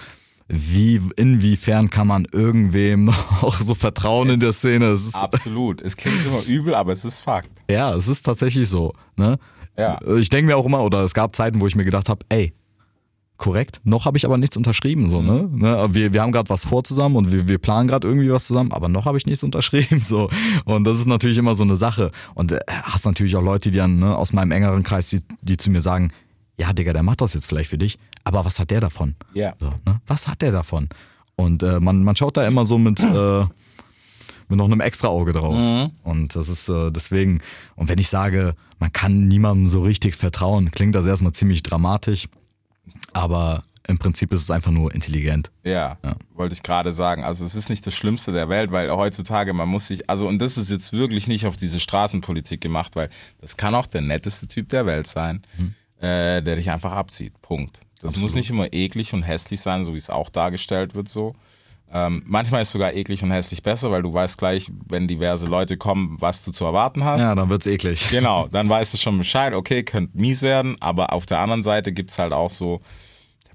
[0.47, 3.05] Wie, inwiefern kann man irgendwem
[3.43, 4.87] noch so vertrauen in der Szene?
[4.87, 5.81] Es ist, Absolut.
[5.81, 7.51] Es klingt immer übel, aber es ist Fakt.
[7.71, 8.93] ja, es ist tatsächlich so.
[9.17, 9.39] Ne?
[9.79, 9.99] Ja.
[10.17, 12.53] Ich denke mir auch immer, oder es gab Zeiten, wo ich mir gedacht habe, ey,
[13.37, 15.09] korrekt, noch habe ich aber nichts unterschrieben.
[15.09, 15.49] So, ne?
[15.53, 15.89] ne?
[15.91, 18.73] Wir, wir haben gerade was vor zusammen und wir, wir planen gerade irgendwie was zusammen,
[18.73, 20.01] aber noch habe ich nichts unterschrieben.
[20.05, 20.29] So.
[20.67, 22.11] Und das ist natürlich immer so eine Sache.
[22.35, 25.57] Und äh, hast natürlich auch Leute, die dann ne, aus meinem engeren Kreis, die, die
[25.57, 26.11] zu mir sagen,
[26.59, 29.15] ja, Digga, der macht das jetzt vielleicht für dich, aber was hat der davon?
[29.33, 29.55] Ja.
[29.59, 30.01] So, ne?
[30.07, 30.89] Was hat der davon?
[31.37, 33.41] Und äh, man, man schaut da immer so mit, äh,
[34.49, 35.91] mit noch einem extra Auge drauf.
[36.05, 37.41] Und das ist äh, deswegen,
[37.75, 42.29] und wenn ich sage, man kann niemandem so richtig vertrauen, klingt das erstmal ziemlich dramatisch,
[43.13, 45.51] aber im Prinzip ist es einfach nur intelligent.
[45.63, 45.99] Ja,
[46.35, 47.23] wollte ich gerade sagen.
[47.23, 50.39] Also es ist nicht das Schlimmste der Welt, weil heutzutage man muss sich, also und
[50.41, 54.47] das ist jetzt wirklich nicht auf diese Straßenpolitik gemacht, weil das kann auch der netteste
[54.49, 55.43] Typ der Welt sein,
[56.01, 57.41] äh, der dich einfach abzieht.
[57.43, 57.81] Punkt.
[58.01, 61.35] Das muss nicht immer eklig und hässlich sein, so wie es auch dargestellt wird so.
[61.91, 65.77] Ähm, manchmal ist sogar eklig und hässlich besser, weil du weißt gleich, wenn diverse Leute
[65.77, 67.21] kommen, was du zu erwarten hast.
[67.21, 68.09] Ja, dann wird's eklig.
[68.11, 71.93] Genau, dann weißt du schon Bescheid, okay, könnte mies werden, aber auf der anderen Seite
[71.93, 72.81] gibt's halt auch so,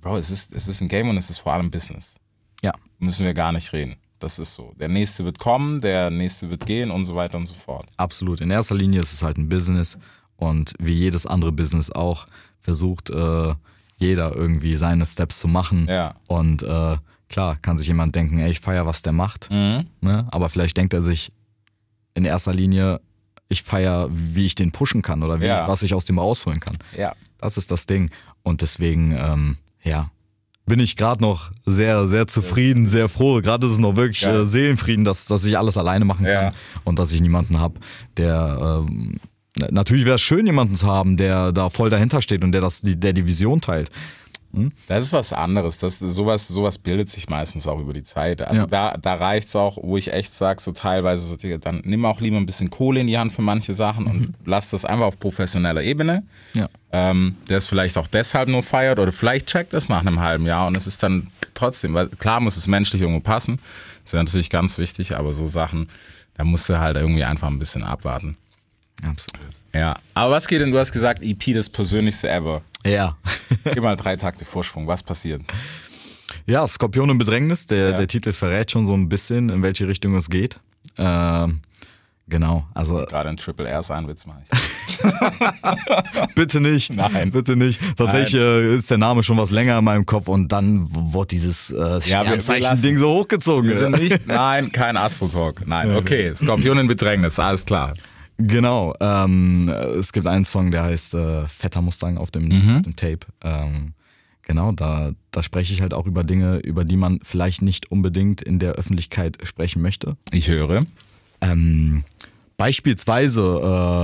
[0.01, 2.15] Bro, es ist, es ist ein Game und es ist vor allem Business
[2.63, 3.97] Ja, müssen wir gar nicht reden.
[4.19, 4.73] Das ist so.
[4.79, 7.87] Der nächste wird kommen, der nächste wird gehen und so weiter und so fort.
[7.97, 8.41] absolut.
[8.41, 9.97] In erster Linie ist es halt ein Business
[10.39, 12.25] und wie jedes andere Business auch
[12.61, 13.53] versucht äh,
[13.97, 15.85] jeder irgendwie seine Steps zu machen.
[15.87, 16.15] Ja.
[16.27, 16.97] Und äh,
[17.27, 19.49] klar kann sich jemand denken, ey, ich feier, was der macht.
[19.51, 19.85] Mhm.
[20.01, 20.27] Ne?
[20.31, 21.31] Aber vielleicht denkt er sich
[22.13, 23.01] in erster Linie,
[23.49, 25.63] ich feier, wie ich den pushen kann oder wie Ja.
[25.63, 26.77] ich, was ich aus dem rausholen kann.
[26.97, 27.13] Ja.
[27.39, 28.09] Das ist das Ding.
[28.43, 30.09] Und deswegen, ähm, ja,
[30.65, 33.41] bin ich gerade noch sehr, sehr zufrieden, sehr froh.
[33.41, 34.35] Gerade ist es noch wirklich Ja.
[34.41, 36.41] äh, Seelenfrieden, dass, dass ich alles alleine machen Ja.
[36.51, 37.79] kann und dass ich niemanden habe,
[38.17, 39.19] der ähm,
[39.71, 42.81] Natürlich wäre es schön, jemanden zu haben, der da voll dahinter steht und der das,
[42.81, 43.89] die, der die Vision teilt.
[44.87, 45.77] Das ist was anderes.
[45.77, 48.41] Das, sowas, sowas bildet sich meistens auch über die Zeit.
[48.41, 48.67] Also Ja.
[48.67, 52.37] da, da reicht's auch, wo ich echt sage, so teilweise, so, dann nimm auch lieber
[52.37, 55.83] ein bisschen Kohle in die Hand für manche Sachen und lass das einfach auf professioneller
[55.83, 56.23] Ebene.
[56.55, 56.67] Ja.
[56.91, 60.47] Ähm, der es vielleicht auch deshalb nur feiert oder vielleicht checkt es nach einem halben
[60.47, 63.59] Jahr und es ist dann trotzdem, weil klar muss es menschlich irgendwo passen.
[64.03, 65.89] ist ja natürlich ganz wichtig, aber so Sachen,
[66.33, 68.35] da musst du halt irgendwie einfach ein bisschen abwarten.
[69.03, 69.47] Absolut.
[69.73, 72.61] Ja, aber was geht denn, du hast gesagt, EP das persönlichste ever.
[72.85, 73.17] Ja.
[73.65, 75.41] Gib mal drei Takte Vorsprung, was passiert?
[76.45, 77.65] Ja, Skorpion im Bedrängnis.
[77.67, 77.95] Der, Ja.
[77.95, 80.59] der Titel verrät schon so ein bisschen, in welche Richtung es geht.
[80.97, 81.61] Ähm,
[82.27, 84.59] genau, also Gerade ein Triple R sein Witz mache ich.
[86.35, 86.95] bitte nicht.
[86.95, 87.31] Nein.
[87.31, 87.79] Bitte nicht.
[87.95, 91.71] Tatsächlich äh, ist der Name schon was länger in meinem Kopf und dann wurde dieses
[91.71, 93.69] äh, Ja, Sternzeichen-Ding so hochgezogen.
[93.69, 95.67] Wir sind nicht, nein, kein Astro-Talk.
[95.67, 97.93] Nein, okay, Skorpion in Bedrängnis, alles klar.
[98.39, 98.93] Genau.
[99.01, 102.75] Ähm, es gibt einen Song, der heißt äh, Fetter Mustang auf dem, Mhm.
[102.77, 103.19] auf dem Tape.
[103.43, 103.93] Ähm,
[104.43, 108.41] genau, da, da spreche ich halt auch über Dinge, über die man vielleicht nicht unbedingt
[108.41, 110.15] in der Öffentlichkeit sprechen möchte.
[110.31, 110.81] Ich höre.
[111.41, 112.03] Ähm,
[112.57, 113.61] beispielsweise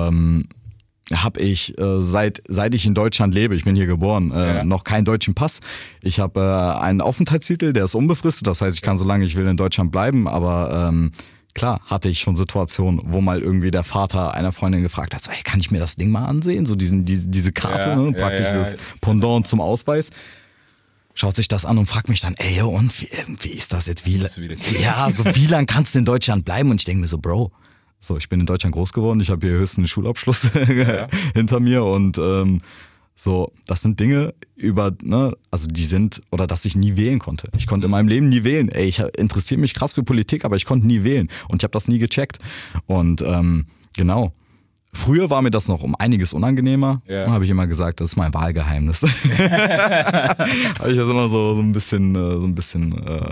[0.10, 0.48] ähm,
[1.14, 4.64] habe ich äh, seit seit ich in Deutschland lebe, ich bin hier geboren, äh, Ja.
[4.64, 5.60] noch keinen deutschen Pass.
[6.02, 9.36] Ich habe äh, einen Aufenthaltstitel, der ist unbefristet, das heißt, ich kann so lange ich
[9.36, 11.12] will in Deutschland bleiben, aber ähm,
[11.56, 15.32] klar hatte ich schon Situationen, wo mal irgendwie der Vater einer Freundin gefragt hat, so,
[15.32, 18.12] hey, kann ich mir das Ding mal ansehen, so diesen diese, diese Karte, Ja, ne?
[18.12, 18.60] praktisch ja, ja.
[18.60, 20.12] das Pendant zum Ausweis.
[21.18, 23.08] Schaut sich das an und fragt mich dann, ey, und wie,
[23.40, 24.06] wie ist das jetzt?
[24.06, 24.18] Wie,
[24.82, 26.70] ja, so wie lang kannst du in Deutschland bleiben?
[26.70, 27.52] Und ich denke mir so, Bro,
[28.02, 30.50] so, ich bin in Deutschland groß geworden, ich habe hier höchsten einen Schulabschluss
[31.34, 32.60] hinter mir und ähm,
[33.16, 37.50] so, das sind Dinge über, ne, also die sind, oder dass ich nie wählen konnte.
[37.58, 38.68] Ich konnte in meinem Leben nie wählen.
[38.70, 41.72] Ey, ich interessiere mich krass für Politik, aber ich konnte nie wählen und ich habe
[41.72, 42.40] das nie gecheckt.
[42.88, 44.34] Und ähm, genau.
[44.94, 47.02] Früher war mir das noch um einiges unangenehmer.
[47.08, 47.30] Ja.
[47.30, 49.04] Habe ich immer gesagt, das ist mein Wahlgeheimnis.
[49.04, 50.48] habe
[50.92, 53.32] ich das immer so, so ein bisschen, äh, so ein bisschen äh,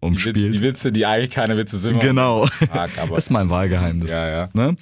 [0.00, 0.36] umspielt.
[0.36, 2.00] die Witze, die eigentlich keine Witze sind.
[2.00, 2.46] Genau.
[2.46, 4.10] Fuck, aber ist mein Wahlgeheimnis.
[4.10, 4.48] Ja, ja.
[4.52, 4.76] Ne?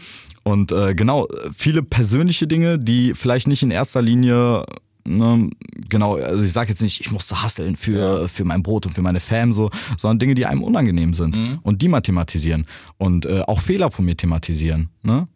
[0.46, 4.64] Und äh, genau, viele persönliche Dinge, die vielleicht nicht in erster Linie,
[5.04, 5.50] ne,
[5.88, 9.02] genau, also ich sage jetzt nicht, ich musste hasseln für, für mein Brot und für
[9.02, 11.34] meine Fam, so, sondern Dinge, die einem unangenehm sind
[11.64, 12.64] und die mal thematisieren
[12.96, 14.90] und äh, auch Fehler von mir thematisieren.
[15.02, 15.26] Ne?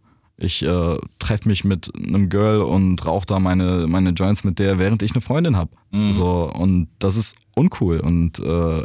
[0.43, 4.79] Ich äh, treffe mich mit einem Girl und rauche da meine, meine Joints mit der,
[4.79, 5.71] während ich eine Freundin habe.
[6.11, 7.99] So, und das ist uncool.
[8.01, 8.43] Und äh,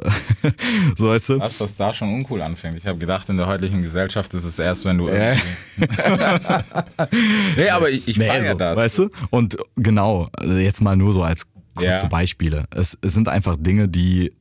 [0.97, 1.39] so weißt du.
[1.39, 2.78] Was, was da schon uncool anfängt.
[2.78, 5.08] Ich habe gedacht, in der heutigen Gesellschaft ist es erst, wenn du.
[5.08, 5.36] Äh.
[7.58, 8.78] nee, aber ich, ich Nee, so, das.
[8.78, 9.10] Weißt du?
[9.30, 12.08] Und genau, jetzt mal nur so als kurze Ja.
[12.08, 12.66] Beispiele.
[12.72, 14.34] Es, es sind einfach Dinge, die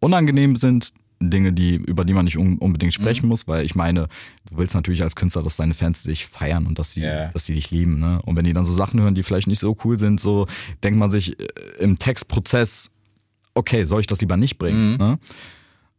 [0.00, 0.92] unangenehm sind,
[1.22, 3.28] Dinge, die, über die man nicht un unbedingt sprechen Mhm.
[3.30, 4.08] muss, weil ich meine,
[4.50, 7.28] du willst natürlich als Künstler, dass deine Fans dich feiern und dass sie, Ja.
[7.28, 7.98] dass sie dich lieben.
[8.00, 8.20] Ne?
[8.24, 10.46] Und wenn die dann so Sachen hören, die vielleicht nicht so cool sind, so
[10.82, 11.44] denkt man sich äh,
[11.80, 12.90] im Textprozess,
[13.54, 14.92] okay, soll ich das lieber nicht bringen?
[14.92, 14.96] Mhm.
[14.96, 15.18] Ne?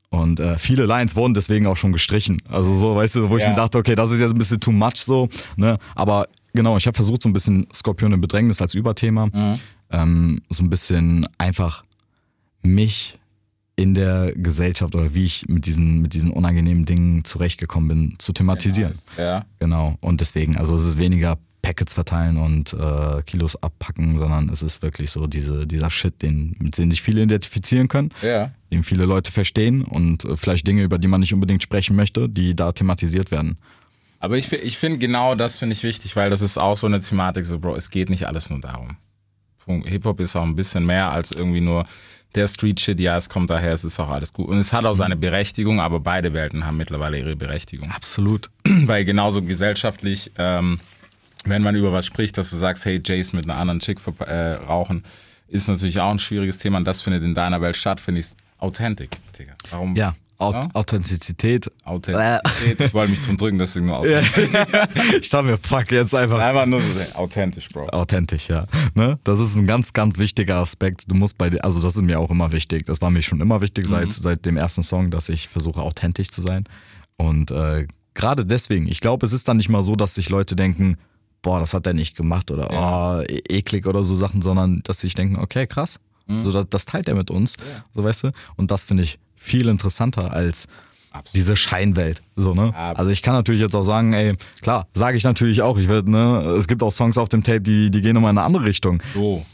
[0.09, 2.41] Und äh, viele Lines wurden deswegen auch schon gestrichen.
[2.49, 3.49] Also so, weißt du, wo ich Ja.
[3.51, 5.29] mir dachte, okay, das ist jetzt ein bisschen too much so.
[5.55, 5.77] Ne?
[5.95, 9.29] Aber genau, ich habe versucht, so ein bisschen Skorpion im Bedrängnis als Überthema,
[9.91, 11.83] ähm, so ein bisschen einfach
[12.63, 13.19] mich
[13.81, 18.31] in der Gesellschaft oder wie ich mit diesen, mit diesen unangenehmen Dingen zurechtgekommen bin, zu
[18.33, 18.93] thematisieren.
[19.17, 19.45] Ja.
[19.59, 19.95] Genau.
[20.01, 24.81] Und deswegen, also es ist weniger Packets verteilen und äh, Kilos abpacken, sondern es ist
[24.81, 28.51] wirklich so diese, dieser Shit, den, mit dem sich viele identifizieren können, Ja.
[28.71, 32.27] den viele Leute verstehen und äh, vielleicht Dinge, über die man nicht unbedingt sprechen möchte,
[32.29, 33.57] die da thematisiert werden.
[34.19, 36.99] Aber ich, ich finde genau das finde ich wichtig, weil das ist auch so eine
[36.99, 38.97] Thematik, so Bro, es geht nicht alles nur darum.
[39.67, 41.85] Hip-Hop ist auch ein bisschen mehr als irgendwie nur
[42.35, 44.47] der Street-Shit, ja, es kommt daher, es ist auch alles gut.
[44.47, 47.89] Und es hat auch seine Berechtigung, aber beide Welten haben mittlerweile ihre Berechtigung.
[47.91, 48.49] Absolut.
[48.63, 50.79] Weil genauso gesellschaftlich, ähm,
[51.43, 54.53] wenn man über was spricht, dass du sagst, hey, Jace mit einer anderen Chick äh,
[54.53, 55.03] rauchen,
[55.47, 58.27] ist natürlich auch ein schwieriges Thema und das findet in deiner Welt statt, finde ich
[58.59, 59.53] authentic, Digga.
[59.69, 59.95] Warum?
[59.95, 60.67] Ja, Aut Ja?
[60.73, 61.69] Authentizität.
[61.83, 62.79] Authentizität.
[62.79, 64.49] Ich wollte mich zum Drücken, deswegen nur authentisch.
[65.21, 67.87] ich dachte mir, fuck, jetzt einfach Einfach nur so authentisch, Bro.
[67.89, 68.65] authentisch, ja.
[68.95, 69.19] Ne?
[69.23, 71.03] Das ist ein ganz, ganz wichtiger Aspekt.
[71.07, 72.85] Du musst bei dir, also das ist mir auch immer wichtig.
[72.85, 76.29] Das war mir schon immer wichtig seit, seit dem ersten Song, dass ich versuche, authentisch
[76.31, 76.63] zu sein.
[77.17, 77.85] Und äh,
[78.15, 80.97] gerade deswegen, ich glaube, es ist dann nicht mal so, dass sich Leute denken,
[81.43, 85.01] boah, das hat er nicht gemacht oder oh, e- eklig oder so Sachen, sondern dass
[85.01, 85.99] sie sich denken, okay, krass.
[86.43, 87.55] So, das, das teilt er mit uns,
[87.93, 88.31] so weißt du.
[88.55, 90.67] Und das finde ich viel interessanter als
[91.11, 91.35] Absolut.
[91.35, 92.21] diese Scheinwelt.
[92.35, 92.73] So, ne?
[92.73, 92.99] Absolut.
[92.99, 96.09] Also ich kann natürlich jetzt auch sagen, ey, klar, sage ich natürlich auch, ich werde,
[96.09, 98.63] ne, es gibt auch Songs auf dem Tape, die, die gehen immer in eine andere
[98.63, 99.01] Richtung.
[99.13, 99.45] So.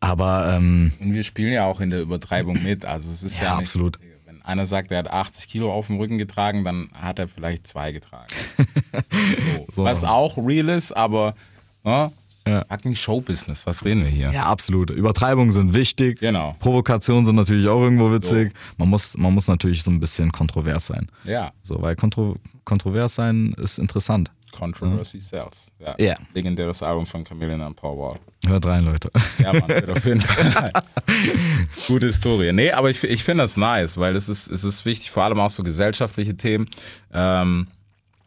[0.00, 2.84] Aber ähm, Und wir spielen ja auch in der Übertreibung mit.
[2.84, 3.98] Also es ist ja, Ja, nicht, absolut.
[4.26, 7.66] Wenn einer sagt, er hat 80 Kilo auf dem Rücken getragen, dann hat er vielleicht
[7.66, 8.26] zwei getragen.
[9.66, 9.66] So.
[9.72, 9.84] So.
[9.84, 11.34] Was auch real ist, aber
[11.84, 12.12] ne?
[12.46, 12.64] Ja.
[12.68, 14.30] fucking Showbusiness, was reden wir hier?
[14.32, 14.90] ja, absolut.
[14.90, 16.20] Übertreibungen sind wichtig.
[16.20, 16.56] Genau.
[16.58, 18.52] Provokationen sind natürlich auch irgendwo witzig.
[18.78, 21.08] Man, muss, man muss natürlich so ein bisschen kontrovers sein.
[21.24, 24.30] Ja, So, weil kontro kontrovers sein ist interessant.
[24.52, 25.72] Controversy Sells.
[25.78, 25.94] Ja.
[25.98, 26.14] Ja.
[26.34, 28.20] Legendäres Album von Chameleon und Paul Wall.
[28.46, 29.10] Hört rein, Leute.
[29.38, 30.72] Ja, man, wird auf jeden Fall.
[31.88, 32.52] Gute Historie.
[32.52, 35.40] Nee, aber ich, ich finde das nice, weil es ist, es ist wichtig, vor allem
[35.40, 36.68] auch so gesellschaftliche Themen.
[37.12, 37.66] Ähm,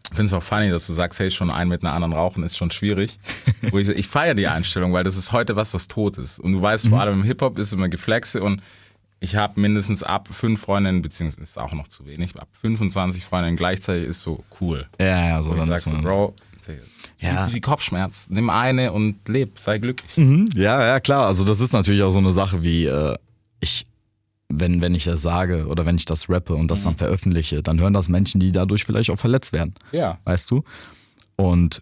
[0.09, 2.57] finde es auch funny, dass du sagst, hey, schon ein mit einer anderen rauchen ist
[2.57, 3.19] schon schwierig.
[3.71, 6.39] Wo ich ich feiere die Einstellung, weil das ist heute was, was tot ist.
[6.39, 8.61] Und du weißt, vor allem im Hip-Hop ist immer Geflexe und
[9.21, 13.55] ich habe mindestens ab fünf Freundinnen, beziehungsweise ist auch noch zu wenig, ab 25 Freundinnen
[13.57, 14.87] gleichzeitig ist so cool.
[14.99, 16.33] ja, ja, so ich dann sag ist so, man- Bro,
[17.19, 17.33] Ja.
[17.45, 17.53] ja.
[17.53, 20.15] wie Kopfschmerz, nimm eine und leb, sei glücklich.
[20.17, 21.27] Mhm, Ja, ja, klar.
[21.27, 23.15] Also das ist natürlich auch so eine Sache wie, äh,
[23.61, 23.87] ich,
[24.49, 27.79] wenn, wenn ich das sage oder wenn ich das rappe und das dann veröffentliche, dann
[27.79, 29.73] hören das Menschen, die dadurch vielleicht auch verletzt werden.
[29.91, 30.19] Ja.
[30.23, 30.63] Weißt du?
[31.35, 31.81] Und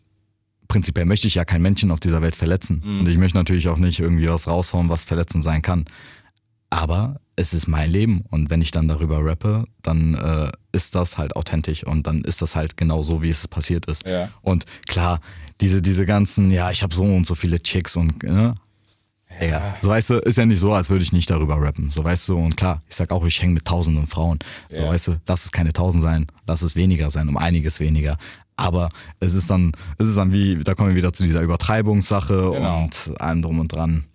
[0.68, 2.82] prinzipiell möchte ich ja kein Menschen auf dieser Welt verletzen.
[3.00, 5.86] Und ich möchte natürlich auch nicht irgendwie was raushauen, was verletzend sein kann.
[6.70, 11.18] Aber es ist mein Leben und wenn ich dann darüber rappe, dann äh, ist das
[11.18, 14.08] halt authentisch und dann ist das halt genau so, wie es passiert ist.
[14.08, 14.30] Ja.
[14.42, 15.20] Und klar,
[15.62, 18.20] diese, diese ganzen, ja, ich habe so und so viele Chicks und
[19.40, 19.50] ne?
[19.50, 19.76] Ja.
[19.82, 21.92] So weißt du, ist ja nicht so, als würde ich nicht darüber rappen.
[21.92, 24.40] So weißt du, und klar, ich sag auch, ich hänge mit tausenden Frauen.
[24.70, 24.90] So Ja.
[24.90, 28.18] weißt du, lass es keine tausend sein, lass es weniger sein, um einiges weniger.
[28.56, 32.52] Aber es ist dann, es ist dann wie, da kommen wir wieder zu dieser Übertreibungssache
[32.54, 32.84] Genau.
[32.84, 34.06] und allem drum und dran.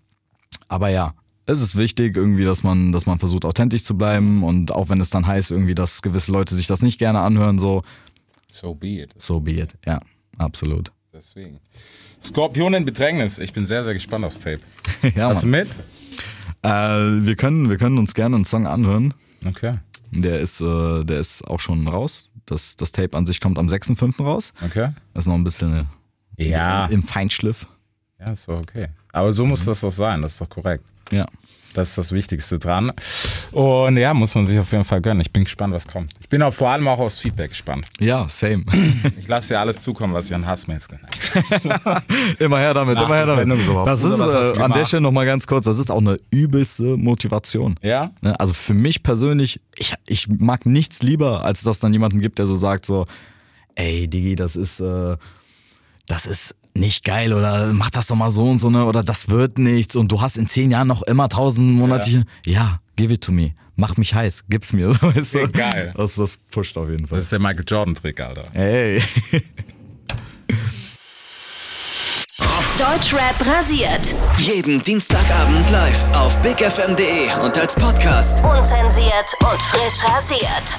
[0.68, 1.14] Aber ja,
[1.46, 5.00] es ist wichtig irgendwie, dass man, dass man versucht, authentisch zu bleiben und auch wenn
[5.00, 7.82] es dann heißt irgendwie, dass gewisse Leute sich das nicht gerne anhören, so,
[8.52, 9.14] So be it.
[9.18, 9.74] so be it.
[9.86, 9.98] Ja,
[10.36, 10.92] absolut.
[11.18, 11.58] Deswegen.
[12.22, 13.40] Skorpion in Bedrängnis.
[13.40, 14.60] Ich bin sehr, sehr gespannt aufs Tape.
[15.16, 15.68] ja, Hast du mit?
[16.62, 19.12] Äh, wir können, wir können uns gerne einen Song anhören.
[19.44, 19.74] Okay.
[20.12, 22.30] Der ist, äh, der ist auch schon raus.
[22.46, 24.22] Das, das Tape an sich kommt am 6.5.
[24.22, 24.52] raus.
[24.64, 24.92] Okay.
[25.12, 25.88] Das ist noch ein bisschen
[26.36, 26.86] Ja.
[26.86, 27.66] im Feinschliff.
[28.20, 28.86] Ja, ist doch okay.
[29.12, 30.22] Aber so muss das doch sein.
[30.22, 30.84] Das ist doch korrekt.
[31.10, 31.26] Ja.
[31.74, 32.92] Das ist das Wichtigste dran.
[33.52, 35.20] Und ja, muss man sich auf jeden Fall gönnen.
[35.20, 36.12] Ich bin gespannt, was kommt.
[36.20, 37.86] Ich bin auch vor allem auch aufs Feedback gespannt.
[38.00, 38.64] Ja, same.
[39.18, 40.98] Ich lasse dir alles zukommen, was ich an Hass mäßig.
[42.38, 43.60] immer her damit, Nach immer her damit.
[43.60, 44.84] So, Das ist äh, an der?
[44.84, 47.76] Stelle nochmal ganz kurz, das ist auch eine übelste Motivation.
[47.82, 48.10] Ja?
[48.22, 52.38] Ne, Also für mich persönlich, ich, ich mag nichts lieber, als dass dann jemanden gibt,
[52.38, 53.06] der so sagt so,
[53.74, 55.16] ey Digi, das ist, äh,
[56.08, 58.84] das ist nicht geil oder mach das doch mal so und so, ne?
[58.84, 62.24] Oder das wird nichts und du hast in zehn Jahren noch immer tausend monatliche.
[62.44, 63.52] Ja, give it to me.
[63.76, 64.88] Mach mich heiß, gib's mir.
[65.02, 65.48] Weißt du?
[65.48, 65.92] Geil.
[65.94, 67.18] Das, das pusht auf jeden Fall.
[67.18, 68.42] Das ist der Michael Jordan-Trick, Alter.
[68.54, 69.00] Ey.
[72.78, 74.14] Deutschrap rasiert.
[74.38, 78.38] Jeden Dienstagabend live auf bigfm.de und als Podcast.
[78.44, 80.78] Unzensiert und frisch rasiert.